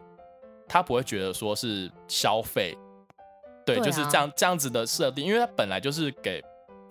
[0.67, 2.77] 她不会觉得说是消费，
[3.65, 6.43] 对，就是这样这样子的设定，因为她本来就是给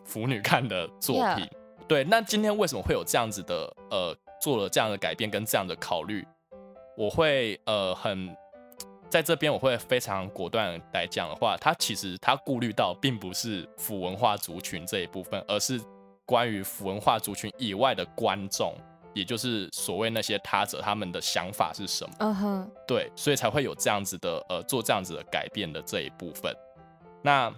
[0.04, 1.48] 腐女看的作品。
[1.86, 6.26] 对，那今天为什么会有这样子的呃，做了这样的改变跟这样的考虑？
[6.96, 8.36] 我会呃很
[9.08, 15.80] 在这边我会非常果断来讲的话，他其实他顾虑到并不是腐文化族群这一部分，而是
[16.26, 18.74] 关于腐文化族群以外的观众，
[19.14, 22.14] 也就是所谓那些他者他们的想法是什么？
[22.18, 26.52] 嗯哼，对，所以才会有这样子的呃做这样子的改变的这一部分。
[27.22, 27.54] 那。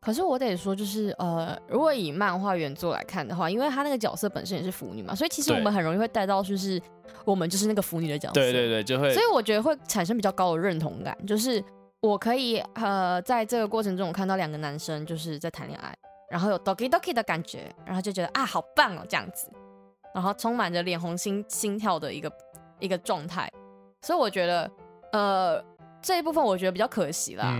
[0.00, 6.80] 可是我得说，就是呃，如果以漫画原作来看的话，因为他那个角色本身也是腐女嘛，所以其实我们很容易会带到，就是
[7.24, 8.34] 我们就是那个腐女的角色。
[8.34, 9.12] 对对对，就会。
[9.12, 11.62] 所以我觉得会产生比较高的认同感，就是
[12.00, 15.92] 我可以呃，在这个过程中，我看到两个男生就是在谈恋爱，
[16.30, 19.50] 然后有 doki doki 的感觉，然后就觉得啊，好棒哦，这样子，
[20.14, 22.32] 然后充满着脸红心心跳的一个
[22.78, 23.50] 一个状态，
[24.02, 24.70] 所以我觉得
[25.12, 25.64] 呃。
[26.00, 27.56] 这一部分我觉得比较可惜啦，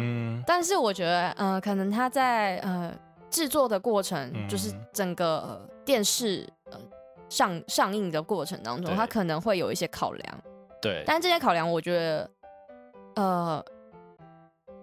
[0.47, 2.95] 但是我觉得，呃，可能他在呃
[3.29, 6.79] 制作的过程，就是整个电视呃
[7.29, 10.43] 上上映的过程当中，他可能会有一些考量。
[10.81, 12.31] 对，但这些考量，我觉得，
[13.17, 13.65] 呃，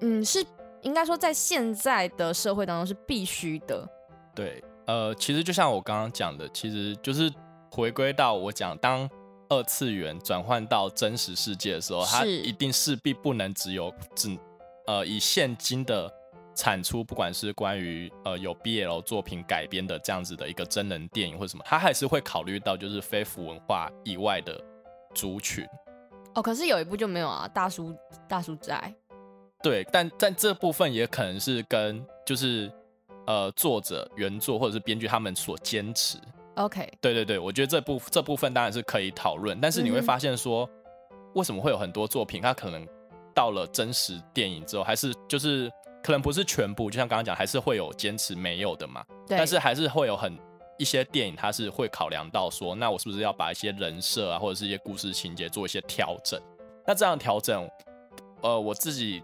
[0.01, 0.45] 嗯，是
[0.81, 3.87] 应该说在现在的社会当中是必须的。
[4.35, 7.31] 对，呃，其实就像我刚刚讲的，其实就是
[7.71, 9.09] 回归到我讲当。
[9.49, 14.37] 二次元转换到真实世界的时候，它一定势必不能只有只
[14.87, 16.11] 呃以现今的
[16.55, 24.59] 产出，不管是关于呃有 BL 作品改编的这样子的一个真人电影或什么，它还是会考虑到就是非腐文化以外的
[25.13, 25.65] 族群。
[26.33, 27.95] 哦，可是有一部就没有啊，大叔
[28.27, 28.93] 大叔在。
[29.63, 32.71] 对，但但这部分也可能是跟就是
[33.25, 36.17] 呃作者原作或者是编剧他们所坚持。
[36.55, 40.69] OK，对对对，我觉得这部这部分当然是可以讨论，但是你会发现说，
[41.33, 42.87] 为什么会有很多作品，它可能
[43.33, 45.69] 到了真实电影之后，还是就是
[46.01, 49.03] 可能不是全部，就像刚刚讲，还是会有坚持没有的嘛。
[49.27, 50.37] 但是还是会有很
[50.77, 56.41] 一些电影，它是会考量到说，那我是不是要把一些人设啊，或者是一些故事情节做一些调整？
[56.87, 57.69] 那这样调整，
[58.41, 59.21] 呃，我自己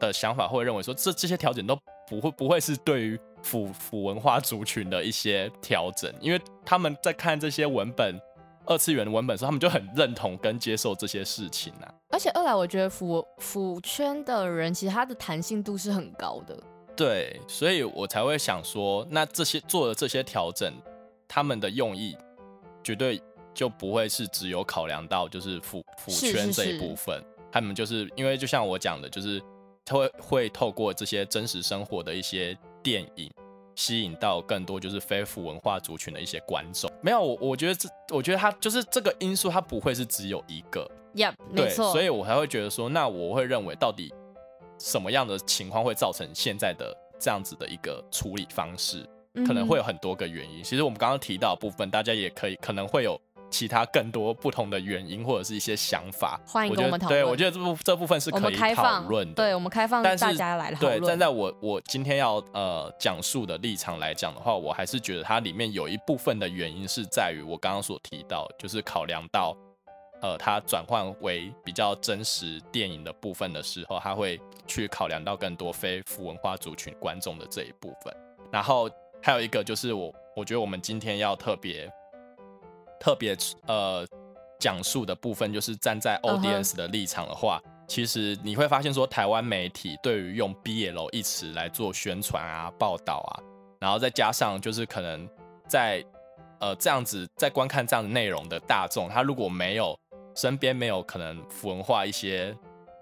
[0.00, 3.20] 的想法会认为说，这这些调整都不会不会是对于。
[3.42, 8.20] 腐腐文化族群的一些调整，因为他们在看这些文本，
[8.64, 11.94] 二次元的文本时，他们就很认同跟接受这些事情啊。
[12.10, 16.56] 而且二来，我觉得腐腐圈的人其实他的弹性度是很高的。
[16.94, 20.72] 对，所以我才会想说，那这些做的这些调整，
[21.26, 22.16] 他们的用意
[22.84, 23.20] 绝对
[23.52, 29.42] 就不会是只有考量到就是腐腐圈这一部分，他们就是因为就像我讲的，就是
[29.84, 32.56] 他会会透过这些真实生活的一些。
[32.82, 33.30] 电影
[33.74, 44.12] 吸引到更多就是非腐文化族群的一些观众，没有我，我觉得这，我觉得它就是这个因素，它不会是只有一个，Yep，没错，所以我才会觉得说，那我会认为到底
[44.78, 49.08] 什么样的情况会造成现在的这样子的一个处理方式，
[49.46, 50.62] 可能会有很多个原因。
[50.62, 53.20] 其实我们刚刚提到部分，大家也可以可能会有。
[53.52, 57.20] 其他更多不同的原因或者是一些想法，欢迎跟我们讨论。
[57.20, 59.34] 对我觉得这部这部分是可以讨论的。
[59.34, 60.98] 对我们开放大家来讨论。
[60.98, 69.54] 对，站在我我今天要呃讲述的立场来讲的话，我还是觉得它里面有一部分的原因是在于我刚刚所提到，就是考量到
[70.22, 78.16] 呃它转换为比较真实电影的部分的时候，它会去考量到更多非腐文化族群观众的这一部分。
[78.50, 78.88] 然后
[79.22, 81.92] 还有一个就是我我觉得我们今天要特别。
[83.02, 83.36] 特别
[83.66, 84.06] 呃
[84.60, 93.42] 讲述的部分，就是站在 audience 的立场的话，其实你会发现说，台湾媒体对于用 BL 一词来做宣传啊、报道啊，
[93.80, 95.28] 然后再加上就是可能
[95.66, 96.04] 在
[96.60, 99.98] 呃这样子在观看这样的内容的大众，他如果没有
[100.36, 102.56] 身边没有可能文化一些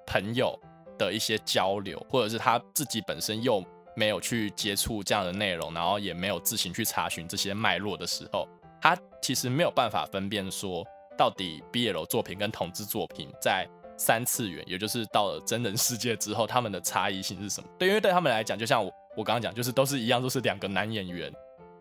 [0.06, 0.58] 朋友
[0.96, 3.62] 的一些交流，或者是他自己本身又
[3.94, 8.48] 没有去接触这样的内容，然后也没有自行去查询这些脉络的时候，
[8.80, 17.68] 他其实没有办法分辨说到底 BL 作品跟同志作品在三次元，也就是到了真人世界之后，他们的差异性是什么？
[17.78, 21.30] 对，因为对他们来讲，就像我我刚刚讲，就是都是一样，都是两个男演员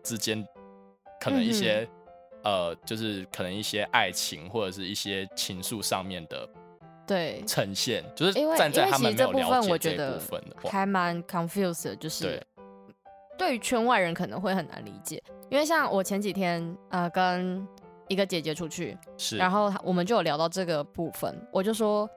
[0.02, 0.46] 之间
[1.20, 1.88] 可能一些
[2.44, 6.48] 呃，就是可能一些爱情或者是一些情愫上面的。
[7.06, 10.20] 对，呈现就是站在他们这部分，我觉得
[10.64, 12.40] 还蛮 confused，就是
[13.36, 15.20] 对于圈外人可能会很难理解。
[15.50, 17.66] 因为像我前几天呃跟
[18.08, 22.08] 一个姐姐出去，是，然后我们就有聊到这个部分，我就说，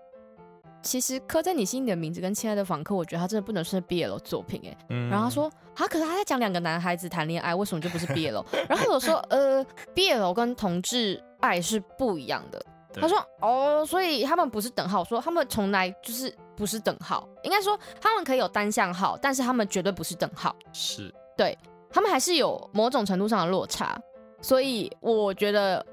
[0.81, 4.77] 其实刻在你心里的名字跟亲爱的访客，我觉得他真的不能是 BL 作品哎。
[5.09, 8.43] 然后他说，啊，可是他在讲两个男孩子谈恋爱，为什么就不是 BL？
[8.69, 9.65] 然后我说，呃
[9.95, 12.63] ，BL 跟同志爱是不一样的。
[13.01, 15.03] 他说：“哦，所以他们不是等号。
[15.03, 20.55] 说他们从来就是不是等号，应该说他们可以有单向号，但是他们绝对不是等号。
[20.71, 21.57] 是对，
[21.93, 23.97] 他们还是有某种程度上的落差。
[24.41, 25.85] 所以我觉得，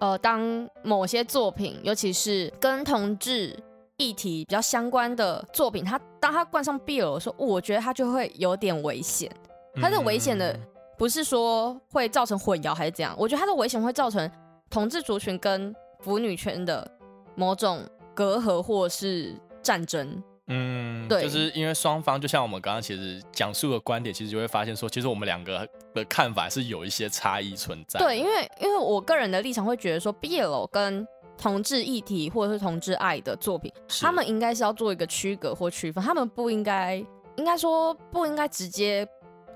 [0.00, 3.58] 呃，当某些作品，尤其是跟同志
[3.96, 9.30] 议题比较相关的作品，它当它冠上 BL 的时候，我觉得它就会有点危险。
[9.76, 10.58] 它的危险的
[10.98, 14.30] 不是说会造成混淆还是怎样，我觉得它的危险会造成
[14.68, 16.86] 同志族群跟。”腐女圈的
[17.34, 17.80] 某种
[18.14, 27.98] 隔阂或是战争，嗯，对，就是因为双方就像我们刚刚其实讲述的观点，其实就会发现说，其实我们两个的看法是有一些差异存在。
[27.98, 31.06] 对，因为因为我个人的立场会觉得说，BL 跟
[31.38, 36.96] 同志议题或者是同志爱的作品，他们应该是要做一个区隔或区分，他们不应该，
[37.36, 39.06] 应该说不应该直接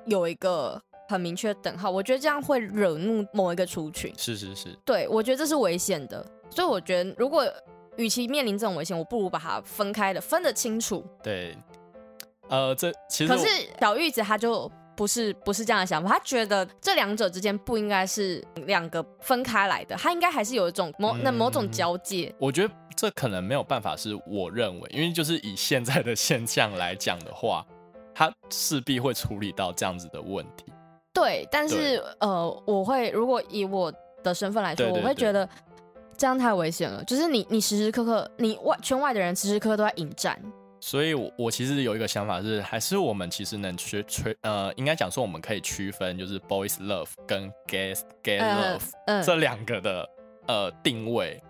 [0.07, 0.81] 有一个。
[1.11, 4.13] 很明确等号，我觉得这样会惹怒某一个族群。
[4.19, 7.43] 是是是，对我觉得这是危险的，所以我觉得如果
[7.99, 11.05] 与其面临这种危险，我不如把它分开的，分得清楚。
[11.23, 11.55] 对，
[12.49, 13.47] 呃，这其实可是
[13.79, 22.35] 小玉子他就不是不是这样的想法，他觉得这两者之间不应该是两个分开来的，他应该还是有一种某那某种交界。
[22.39, 27.67] 我觉得这可能没有办法是我认为，因为就是以现在的现象来讲的话，
[28.15, 30.73] 他势必会处理到这样子的问题。
[31.13, 35.49] 对，但是呃，我会如果以我的身份来说，我会觉得
[36.19, 37.03] 这样太危险了。
[37.05, 40.39] 就是你，你时时刻刻，你外圈外的人时时刻刻都在引战。
[40.81, 50.09] 所以，我我其实有一个想法是，还是我们其实能区区呃，应该讲说我们可以区分，就是 boys love 跟 gay gay love 这两个的
[50.47, 51.43] 呃定位。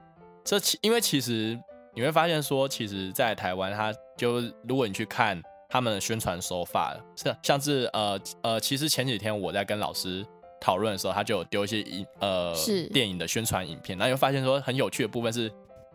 [0.44, 1.58] 这其因为其实
[1.94, 5.42] 你会发现说，其实，在台湾，它就如果你去看。
[5.70, 10.24] 他们的宣传手法是像是呃呃，其实前几天我在跟老师
[10.60, 12.54] 讨论的时候，他就有丢一些影呃
[12.92, 15.50] 电影的宣传影片，然后又发现说很有趣的部分是，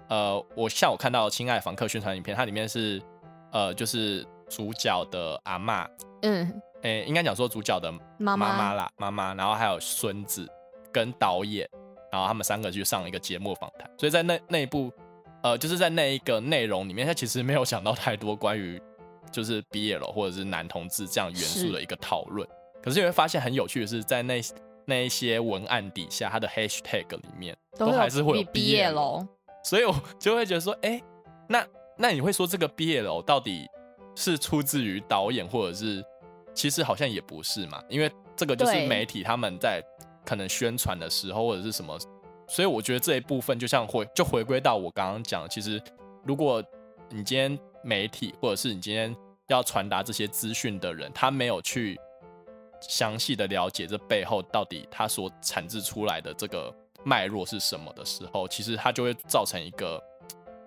[0.10, 3.02] 呃，我像我看到《亲爱房客》宣传影片，它里面是
[3.52, 5.88] 呃就是主角的阿妈，
[6.21, 8.73] 嗯，诶，应该讲说主角的妈妈。
[8.73, 10.47] 啦，妈妈，然后还有孙子
[10.91, 11.69] 跟导演，
[12.12, 14.91] 然后他们三个去上一个节目访谈，所以在那那一部
[15.41, 18.82] 呃就是在那一个内容里面，他其实没有想到太多关于。
[19.32, 22.47] 就是 BL 或者是男同志这样元素的一个讨论，
[22.84, 24.41] 可是你会发现很有趣的是，在那
[24.86, 29.26] 那一些文案底下，它的 hashtag 里面都还是会有毕业楼
[29.63, 31.02] 所以我就会觉得说，哎，
[31.48, 31.65] 那
[31.98, 33.65] 那你会说这个毕业楼到底
[34.15, 36.04] 是出自于导演，或者是
[36.54, 37.82] 其实好像也不是嘛？
[37.88, 39.82] 因为这个就是媒体他们在
[40.26, 41.98] 可能宣传的时候或者是什么，
[42.48, 45.82] 所以我觉得这一部分就像回就回归到我刚刚讲，其实
[46.26, 46.62] 如果
[47.10, 49.15] 你今天媒体或者是你今天
[49.48, 51.98] 要传达这些资讯的人，他没有去
[52.88, 60.02] 详细的了解这背后到底它所产制出来的这个脉络是什么的时候，其实它就会造成一个，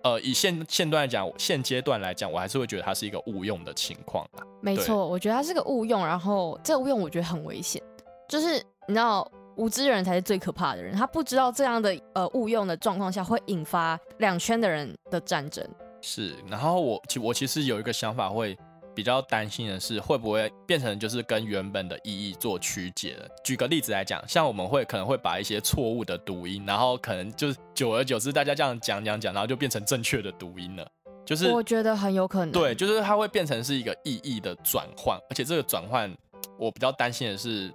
[0.03, 4.27] 呃，以现现段来讲，现阶段来讲，我还是会觉得它是一个误用的情况
[4.61, 7.83] 没错，我觉得它是个误用，然后这个误用我觉得很危险，
[8.29, 8.55] 就是
[8.89, 15.67] 你知道，无知的人才是最可怕的人，他不知道这样的呃误用的状况下会引发两圈的人的战争。
[16.03, 18.57] 是，然后我其我其实有一个想法，会
[18.97, 23.29] 比较担心的是，会不会变成就是跟原本的意义做曲解了？
[23.45, 30.91] 举个例子来讲，像我们会可能会把一些错误的读音，然后可能就是久而久之，大家这样讲讲讲，然后就变成正确的读音了。
[31.25, 36.11] 就是我觉得很有可能，对，就是它会变成是一个意义的转换，而且这个转换，
[36.59, 37.71] 我比较担心的是，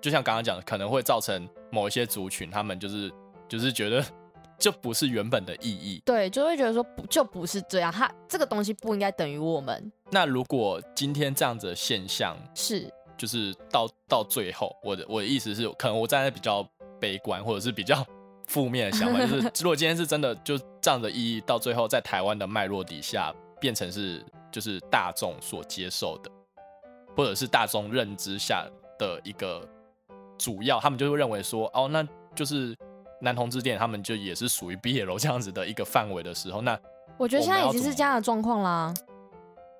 [0.00, 3.12] 就像刚刚讲，可能会造成某一些族群，他们就是。
[3.48, 4.02] 就是觉得
[4.58, 6.00] 就不是原本的意义。
[6.06, 9.92] 对，就会觉得说不就不是这样，它这个东西不应该等于我们。
[10.12, 16.62] 那如果今天这样子的现象是，就是到到最后，我的我的意思是，可能我站在比较
[17.00, 18.06] 悲观或者是比较
[18.46, 26.30] 负面的想法， 就是如果今天是真的就这样的意义，到最后在台湾的脉络底下变成是就是大众所接受的，
[27.16, 29.66] 或者是大众认知下的一个。
[30.38, 32.04] 主要他们就会认为说，哦，那
[32.34, 32.76] 就是
[33.20, 36.76] 男同志店，他们就也是属于毕业楼这样子的一个范围的时候，那
[37.16, 38.92] 我觉得现在已经是这样的状况啦。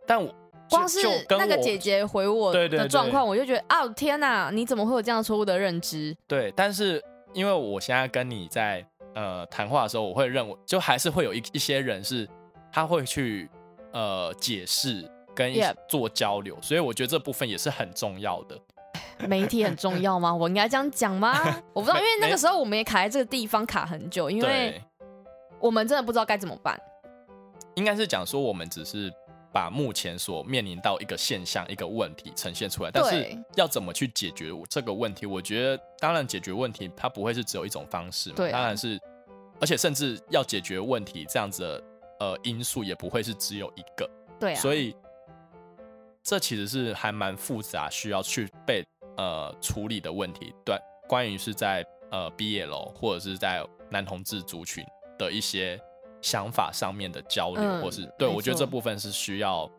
[0.06, 0.34] 但我
[0.70, 1.00] 光是
[1.30, 6.16] 那个姐姐回我的状况，我就觉得，哦天哪，你怎么会有这样错误的认知？
[6.26, 8.84] 对，但是因为我现在跟你在
[9.14, 12.28] 呃谈话的时候，我会认为，就还是会有一一些人是
[12.72, 13.48] 他会去
[13.92, 15.52] 呃解释跟
[15.88, 18.58] 做交流，所以我觉得这部分也是很重要的。
[19.28, 20.34] 媒体很重要吗？
[20.34, 21.38] 我应该这样讲吗？
[21.72, 24.80] 我不知道，因为那个时候我们也卡在这个地方卡很久，因为
[25.60, 26.80] 我们真的不知道该怎么办。
[27.74, 29.12] 应该是讲说，我们只是
[29.52, 35.26] 把目前所面临到一个现象、一个问题呈现出来，但是要怎么去解决这个问题？
[35.26, 38.98] 我觉得，当然解决问题它不会是只有一种方式，对，当然是，
[39.60, 41.84] 而且甚至要解决问题这样子的
[42.20, 44.96] 呃因素也不会是只有一个，对，所以
[46.22, 48.82] 这其实是还蛮复杂，需要去被。
[49.18, 50.74] 呃，处理的问题，对，
[51.06, 54.82] 关于是在呃毕业楼或者是在男同志族群
[55.18, 55.78] 的一些
[56.22, 59.70] 想法上面的交流，或是对我觉得这部分是需要，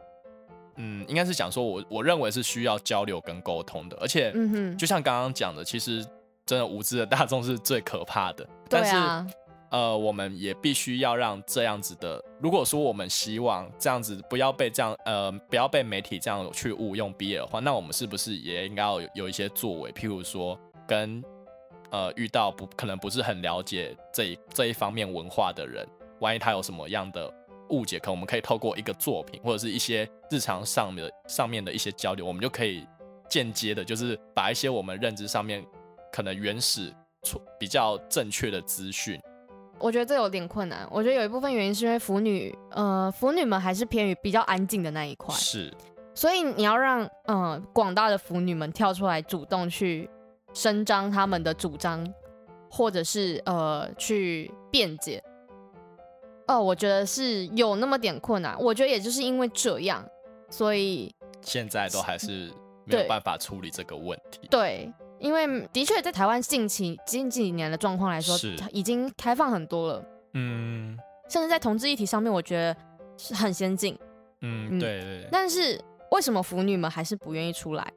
[0.76, 6.06] 嗯，应该是讲说，我我认为是需要交流跟沟通的，而且，嗯就像刚刚讲的，其实
[6.46, 9.34] 真的无知的大众是最可怕的，但是。
[9.74, 12.24] 呃，我们也必须要让这样子的。
[12.40, 19.92] 如果说我们希望这样子不要被这样呃不要被媒体这样去误用毕业的话，那我们是不是也应该要有有一些作为？
[19.94, 20.56] 譬如说，
[20.88, 21.24] 跟
[21.90, 25.84] 呃遇到不可能不是很了解这一这一方面文化的人，
[26.24, 27.32] 万一他有什么样的
[27.70, 32.88] 误解，可能我们可以透过一个作品或者是一些日常上的上面的一些交流，我们就可以
[33.30, 35.64] 间接的，就是把一些我们认知上面
[36.12, 36.94] 可能原始
[37.24, 39.20] 错比较正确的资讯。
[39.80, 40.88] 我觉得这有点困难。
[40.90, 45.74] 我觉得有一部分原因是因为腐女，呃，腐女们还是偏于比较安静的那一块，是。
[46.16, 50.10] 所以你要让，呃，广大的腐女们跳出来，主动去
[50.54, 52.08] 伸张他们的主张，
[52.70, 55.22] 或者是呃去辩解。
[56.48, 58.60] 哦，我觉得是有那么点困难。
[58.60, 60.06] 我觉得也就是因为这样，
[60.50, 62.52] 所以现在都还是
[62.86, 64.48] 没有办法处理这个问题。
[64.50, 64.92] 对。
[65.20, 68.36] 因为的确，在台湾近期近几年的状况来说，
[68.74, 70.06] 已经开放很多了。
[70.34, 70.98] 嗯，
[71.30, 72.76] 甚至在同志议题上面，我觉得
[73.16, 73.98] 是很先进。
[74.42, 75.26] 嗯，对对。
[75.32, 75.80] 但是
[76.12, 77.94] 为什么腐女们还是不愿意出来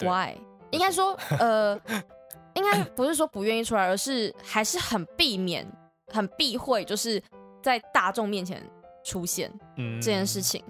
[0.00, 0.38] ？Why？
[0.70, 1.78] 应该说，呃，
[2.54, 5.70] 应该不是说不愿意出来，而是还是很避免、
[6.08, 7.22] 很避讳，就是
[7.62, 8.62] 在大众面前
[9.04, 10.62] 出现这件事情。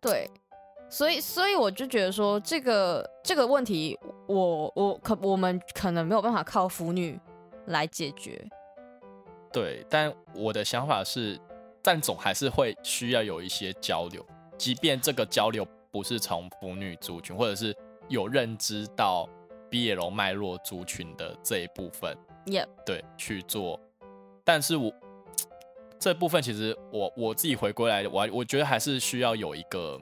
[0.00, 0.30] 对。
[0.88, 3.98] 所以，所以我就觉得说，这个这个问题，
[4.28, 7.18] 我我可我们可能没有办法靠腐女
[7.66, 8.40] 来解决。
[9.52, 11.36] 对，但我的想法是，
[11.82, 14.24] 但总还是会需要有一些交流，
[14.56, 19.28] 即便这个交流不是从腐女族群，或者是有认知到
[19.68, 22.16] 毕业楼脉络族群的这一部分
[22.46, 23.80] ，Yep，对，去做。
[24.46, 24.92] 但是我
[25.98, 30.00] 这部分其实我我自己回归来，我我觉得还是需要有一个。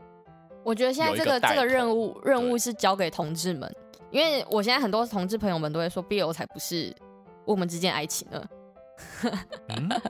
[0.63, 3.75] 我觉得现在这个这个任务任务是交给同志们，
[4.11, 6.95] 因为我现在很多同志朋友们都会说，BL 才不是
[7.47, 8.45] 我们之间爱情呢。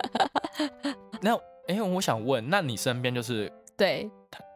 [1.22, 1.36] 那
[1.68, 4.10] 哎，我想问，那你身边就是对，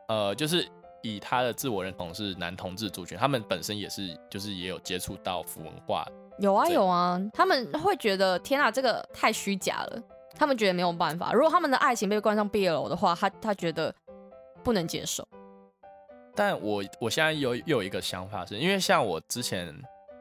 [0.08, 0.68] 呃，就是
[1.02, 6.06] 以他的自我认同是男同志族群，他们本身也是，就是也有接触到腐文化，
[6.38, 10.02] 有啊有啊，他们会觉得天啊，这个太虚假了，
[10.36, 13.94] 他们觉得没有办法，如果他们的爱情被冠上 BL 的话，他他觉得
[14.62, 15.26] 不能接受。
[16.34, 19.74] 但我我现在有又有一个想法，是因为像我之前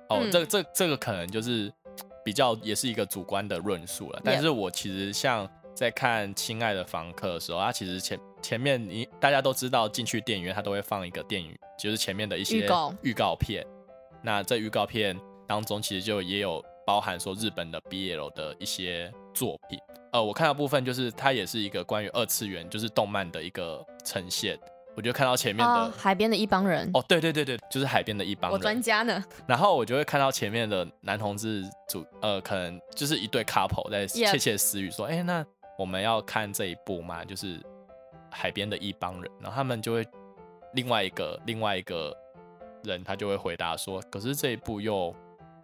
[0.09, 1.71] 哦，这这这个可能就是
[2.25, 4.19] 比较也是一个主观的论述了。
[4.23, 12.67] 但是我其实像在看《亲爱的房客》的时候，它其实前前面你大家都知道，进去电影院它都会放一个电影，就是前面的一些
[13.03, 13.63] 预告片。
[14.23, 15.15] 那这预告片
[15.47, 19.79] 当中，其实就也有包含说日本的 BL 的一些作品。
[20.11, 24.59] 呃，我看到部分就是它也是一个关于二次元，就是动漫的一个呈现。
[24.95, 28.57] 我就看到前面的海边的一帮人哦，对对对对，就是海边的一帮人。
[28.57, 29.23] 我专家呢。
[29.45, 35.45] 然后我就会看到前面的男同志主，呃，可能就是一对 couple 在窃窃私语，说：“哎，那
[35.77, 37.23] 我们要看这一部嘛？
[37.23, 37.61] 就是
[38.31, 40.03] 海边的一帮人。”然后他们就会
[40.73, 42.11] 另外一个另外一个
[42.83, 45.15] 人，他就会回答说：“可是这一部又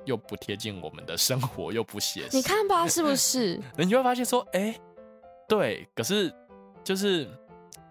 [0.06, 2.36] 又不贴近我们的生活，又不写实。
[2.36, 3.60] 你看吧，是不是？
[3.78, 4.76] 你就会发现说，哎，
[5.48, 6.34] 对，可是
[6.84, 7.28] 就是，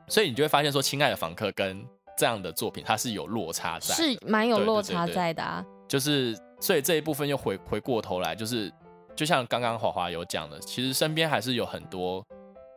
[0.09, 1.85] 所以你就会发现说，《亲爱的房客》跟
[2.17, 5.65] 这样的作品，它是有落差在，是蛮有落差在的啊。
[5.89, 8.73] 就是，所以这一部分又回回过头来，就是
[9.15, 12.25] 就像刚刚华华有讲的，其实身边还是有很多。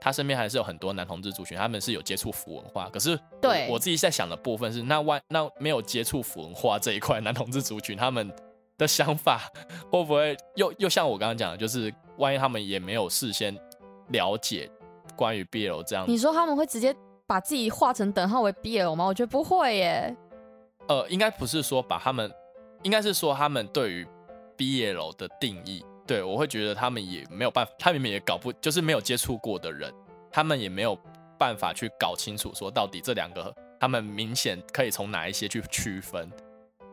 [0.01, 2.88] 他身边还是有很多男同志族群，他们是有接触腐文化。
[2.91, 8.31] 可是，对我自己在想的部分是，那万那没有接触腐文化这一块男同志族群，他们
[8.78, 9.41] 的想法
[9.91, 13.57] 会不会又又像我刚刚讲的，就是万一他们也没有事先
[14.09, 14.69] 了解
[15.15, 16.95] 关于 BL 这样，你说他们会直接
[17.26, 19.05] 把自己画成等号为 BL 吗？
[19.05, 20.15] 我觉得不会耶。
[20.88, 22.32] 呃，应该不是说把他们，
[22.84, 24.07] 应该是说他们对于
[24.57, 25.84] BL 的定义。
[26.05, 29.91] 对，我会觉得他们也没有办法，他们也搞不，就是没有接触过的人，
[30.32, 30.95] 他们也没有
[31.39, 36.32] 办法去搞清楚，说到底这两个，他们明显可以从哪一些去区分。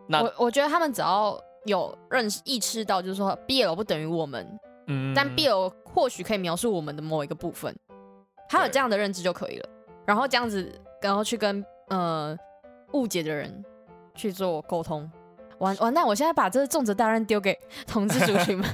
[0.09, 7.75] 那我我觉得他们只要有认识、意识到，就是说 BL 不等于我们，嗯，但 BL 或许可以描述我们的某一个部分，
[8.49, 9.69] 他有这样的认知就可以了。
[10.05, 12.37] 然后这样子，然后去跟呃
[12.93, 13.65] 误解的人
[14.15, 15.11] 去做沟通。
[15.59, 16.05] 完完蛋！
[16.05, 17.57] 我现在把这个重责大任丢给
[17.87, 18.69] 同志族群们。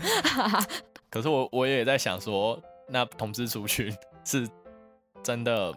[1.10, 4.48] 可是我我也在想说，那同志族群是
[5.22, 5.70] 真的，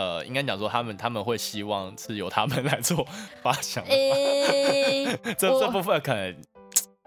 [0.00, 3.06] 呃，应该讲说他们他们会希望是由他们来做
[3.42, 3.84] 发想。
[5.36, 6.34] 这这部分可能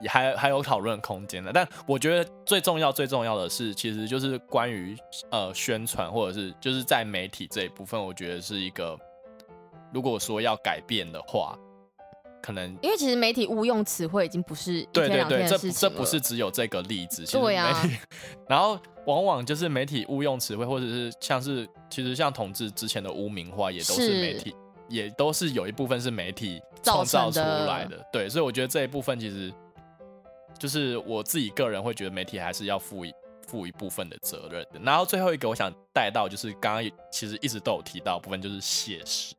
[0.07, 1.51] 还还有讨论空间的。
[1.51, 4.95] 但我觉得最重要最重要的是，其实就是关于
[5.31, 8.95] 呃宣传或者是就是在媒体这一部分，我觉得是一个，
[9.91, 11.57] 如果说要改变的话。
[12.43, 17.73] 可能因为其实媒体误用词汇已经不是对对对，这这不是只有这个例子，对呀。
[18.49, 24.53] 然后往往就是媒体误用词汇，或者是像是其实像同志之前的污名化，也都是媒体，
[24.89, 28.05] 也都是有一部分是媒体创造出来的。
[28.11, 29.49] 对，所以我觉得这一部分其实
[30.59, 33.13] 就是我自己个人会觉得媒体还是要负一
[33.47, 34.81] 负一部分的责任的。
[34.83, 39.33] 然后最后一个我想带到就是刚刚其实一直都有提到部分就是写实。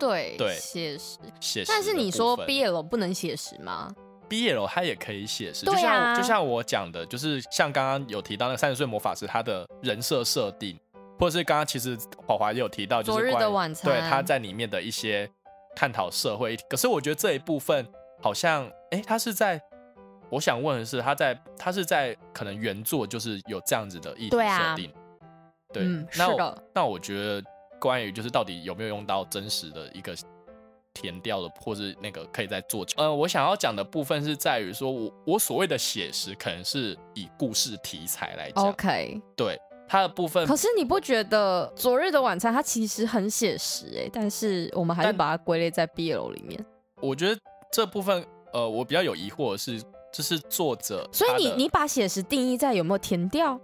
[0.00, 1.70] 对对，写实写实。
[1.70, 3.94] 但是你说 BL 不能写实吗
[4.28, 10.78] ？BL 它也可以写实，就像就像我讲的，就是像刚刚有提到那个三十岁魔法师他的人设设定，
[11.18, 15.30] 或者是刚刚其实华华也有提到，就是关于对他在里面的一些
[15.76, 16.56] 探讨社会。
[16.68, 17.86] 可是我觉得这一部分
[18.22, 19.60] 好像，哎，他是在，
[20.30, 24.92] 我想问的是，他在他是在可能原作就是有这样子的议题设定，
[25.72, 25.84] 对，
[26.16, 27.42] 那那我觉得。
[27.80, 30.14] 关于就是到底有没有用到真实的一个
[30.92, 32.84] 填掉的，或是那个可以在做？
[32.96, 38.68] 呃，我想要讲的部分是在于说，我我所谓的写实，可能是以故事题材来讲。
[38.68, 39.58] OK，对
[39.88, 40.46] 它的部分。
[40.46, 44.10] 可是你不觉得《昨日的晚餐》它其实很写实哎？
[44.12, 46.64] 但是我们还是把它归类在 BL 里面。
[47.00, 47.40] 我觉得
[47.72, 49.80] 这部分，呃，我比较有疑惑的是，
[50.12, 51.08] 就是作者。
[51.12, 53.58] 所以你你把写实定义在有没有填调？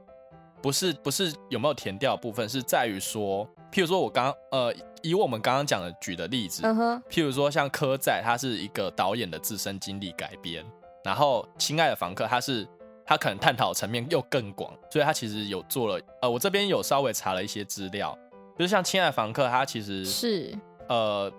[0.62, 3.48] 不是不是有没有填掉部分，是在于说。
[3.72, 6.62] 譬如说，我刚呃，以我们刚刚讲的举的例子，
[7.10, 10.64] 譬如说像柯在，他是一个导演的自身经历改编，
[11.04, 12.66] 然后《亲爱的房客》，他是
[13.04, 18.16] 他可能探讨层面又更广，所以他其实有做了呃，我这边有稍微查了一些资料，
[18.56, 20.56] 就是像《亲爱的房客》，他其实是
[20.88, 21.30] 呃，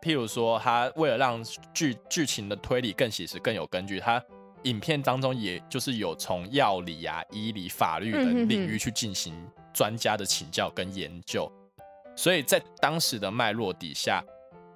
[0.00, 1.42] 譬如说他为了让
[1.72, 4.22] 剧剧情的推理更写实、更有根据，他
[4.64, 9.34] 影片当中也就是有从药理啊、医理、法律等领域去进行
[9.72, 11.50] 专家的请教跟研究。
[12.16, 14.24] 所以在当时的脉络底下，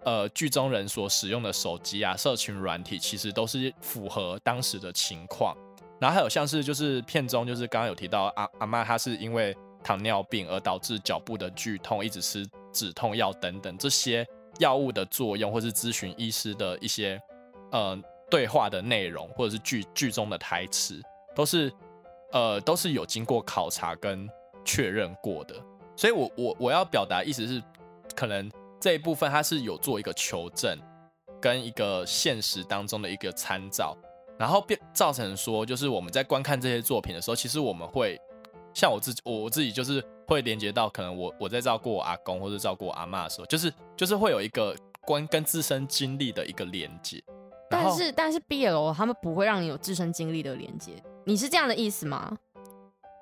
[0.04, 5.56] 呃，剧中人所使用的手机啊、社群软体，其实都是符合当时的情况。
[6.00, 14.26] 然后还有像是就是片中就是刚刚有提到阿阿妈，她是因为糖尿病而导致脚部的剧痛，一直吃止痛药等等这些
[14.58, 17.20] 药物的作用，或是咨询医师的一些
[17.72, 17.96] 呃
[18.30, 21.00] 对话的内容，或者是剧剧中的台词，
[21.34, 21.72] 都是
[22.32, 24.28] 呃都是有经过考察跟
[24.64, 25.54] 确认过的。
[25.96, 27.62] 所以，我我我要表达意思是，
[28.14, 28.48] 可能
[28.78, 30.78] 这一部分它是有做一个求证，
[31.40, 33.96] 跟一个现实当中的一个参照，
[34.38, 38.16] 然后变造成说，就是我们在观看这些作品的时候，其实我们会
[38.72, 47.20] 像我自己，我我自己就是会连接到，可能我我在照顾我阿公或者照顾我阿妈的时候，就是就是会有一个关跟自身经历的一个连接。
[47.70, 50.92] 但是但是 BL 他们不会让你有自身经历的连接，
[51.24, 52.36] 你是这样的意思吗？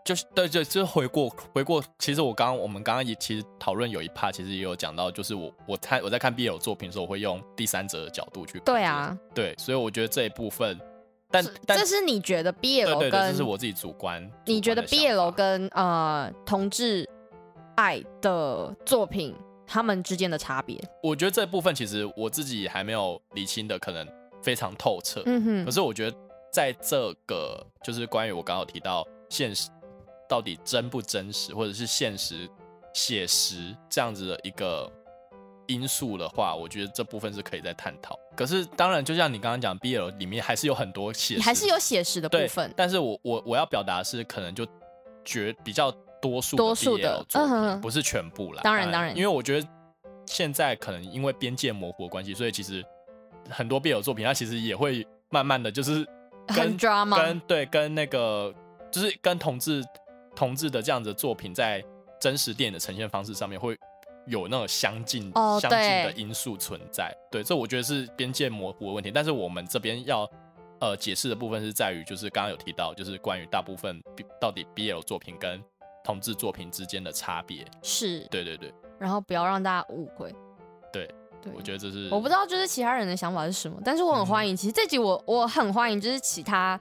[0.04, 10.78] 就是对对，就是回过回过，其实我刚刚我们刚刚也其实讨论有一 part，其实也有讲到，就是我我看我在看 BL 作品的时候，我会用第三者的角度去对啊，对，所以我觉得这一部分，
[11.28, 17.04] 但但这是你觉得 BL 跟这是我自己主观，你觉得 BL 跟呃同志
[17.74, 19.34] 爱的作品
[19.66, 20.80] 他们之间的差别？
[21.02, 24.06] 我觉得这部分其实我自己还没有理清的，可能
[24.46, 25.20] 非常透彻。
[25.26, 25.64] 嗯哼。
[25.64, 26.16] 可是我觉得
[26.52, 29.68] 在这个就是关于我刚刚提到现实
[30.28, 32.48] 到底真不真实，或者是现实
[32.94, 34.88] 写实这样子的一个
[35.66, 38.16] 因素的话，我觉得这部分是可以再探讨。
[38.36, 42.72] 可是当然，就像你刚刚讲，BL 里面还是有很多写，还是有写实的部分。
[42.76, 44.64] 但是我我我要表达是，可能就
[45.24, 45.90] 绝比较
[46.22, 48.60] 多数多数的作品，不是全部啦。
[48.62, 49.68] 当然当然，因为我觉得
[50.26, 52.84] 现在可能因为边界模糊的关系，所以其实
[53.50, 56.06] 很多 BL 作品它其实也会慢慢的就是
[56.54, 58.54] 跟跟对跟那个
[58.90, 59.84] 就是跟同志
[60.34, 61.84] 同志的这样子的作品在
[62.20, 63.76] 真实电影的呈现方式上面会。
[64.28, 65.30] 有那种相近
[65.60, 69.08] 相近的因素存在，对，这我觉得是边界模糊的问题。
[69.08, 70.28] 但是我们这边要
[70.80, 74.02] 呃解释的部分是在于，就是刚刚有提到，就是关于大部分
[74.40, 75.62] 到底 BL 作品跟
[76.02, 77.64] 同志作品之间的差别。
[77.84, 78.74] 是，对对对。
[78.98, 80.34] 然后不要让大家误会。
[80.92, 81.08] 对，
[81.54, 84.56] 我觉得这是我不知道，就是其他人的想法是什么，但是我很欢迎。
[84.56, 86.78] 其实这集我我很欢迎，就是其他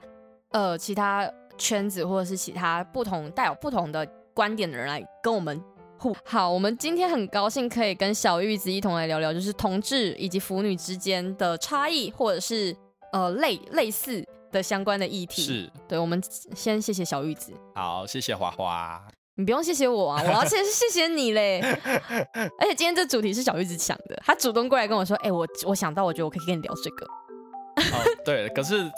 [0.50, 5.62] 呃其他圈子或者是其他不同带有不同的观点的人来跟我们
[5.98, 6.14] 互。
[6.24, 12.76] 好，我们今天很高兴可以跟小玉子一同来聊聊，就是同志以及腐女之间的差异，或者是
[13.12, 15.42] 呃类类似的相关的议题。
[15.42, 16.22] 是，对，我们
[16.54, 17.52] 先谢谢小玉子。
[17.74, 19.06] 好，谢谢花花。
[19.36, 21.60] 你不用谢谢我啊，我要先 谢谢你嘞。
[22.58, 27.06] 而且今天这主题是小玉子想的，他主动过来跟我说，哎，我我想到，我觉得我可以跟你聊这个。
[27.06, 28.90] 哦，对，可是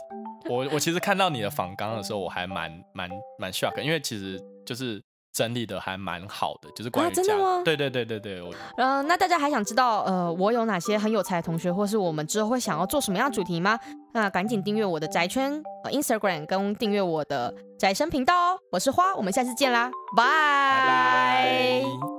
[0.48, 5.02] 我我其实看到你的访纲的时候，我还蛮蛮蛮 shock，因为其实就是。
[5.32, 7.62] 整理的还蛮好的，就是关于真的吗？
[7.64, 8.42] 对对对对对。
[8.76, 13.78] 嗯，那大家还想知道呃，我有哪些很有才的同学，或是我们之后会想要做什么样的主题吗？
[14.12, 18.58] 那赶紧订阅我的宅圈 Instagram，跟订阅我的宅生频道哦。
[18.72, 22.17] 我是花，我们下次见啦，拜拜。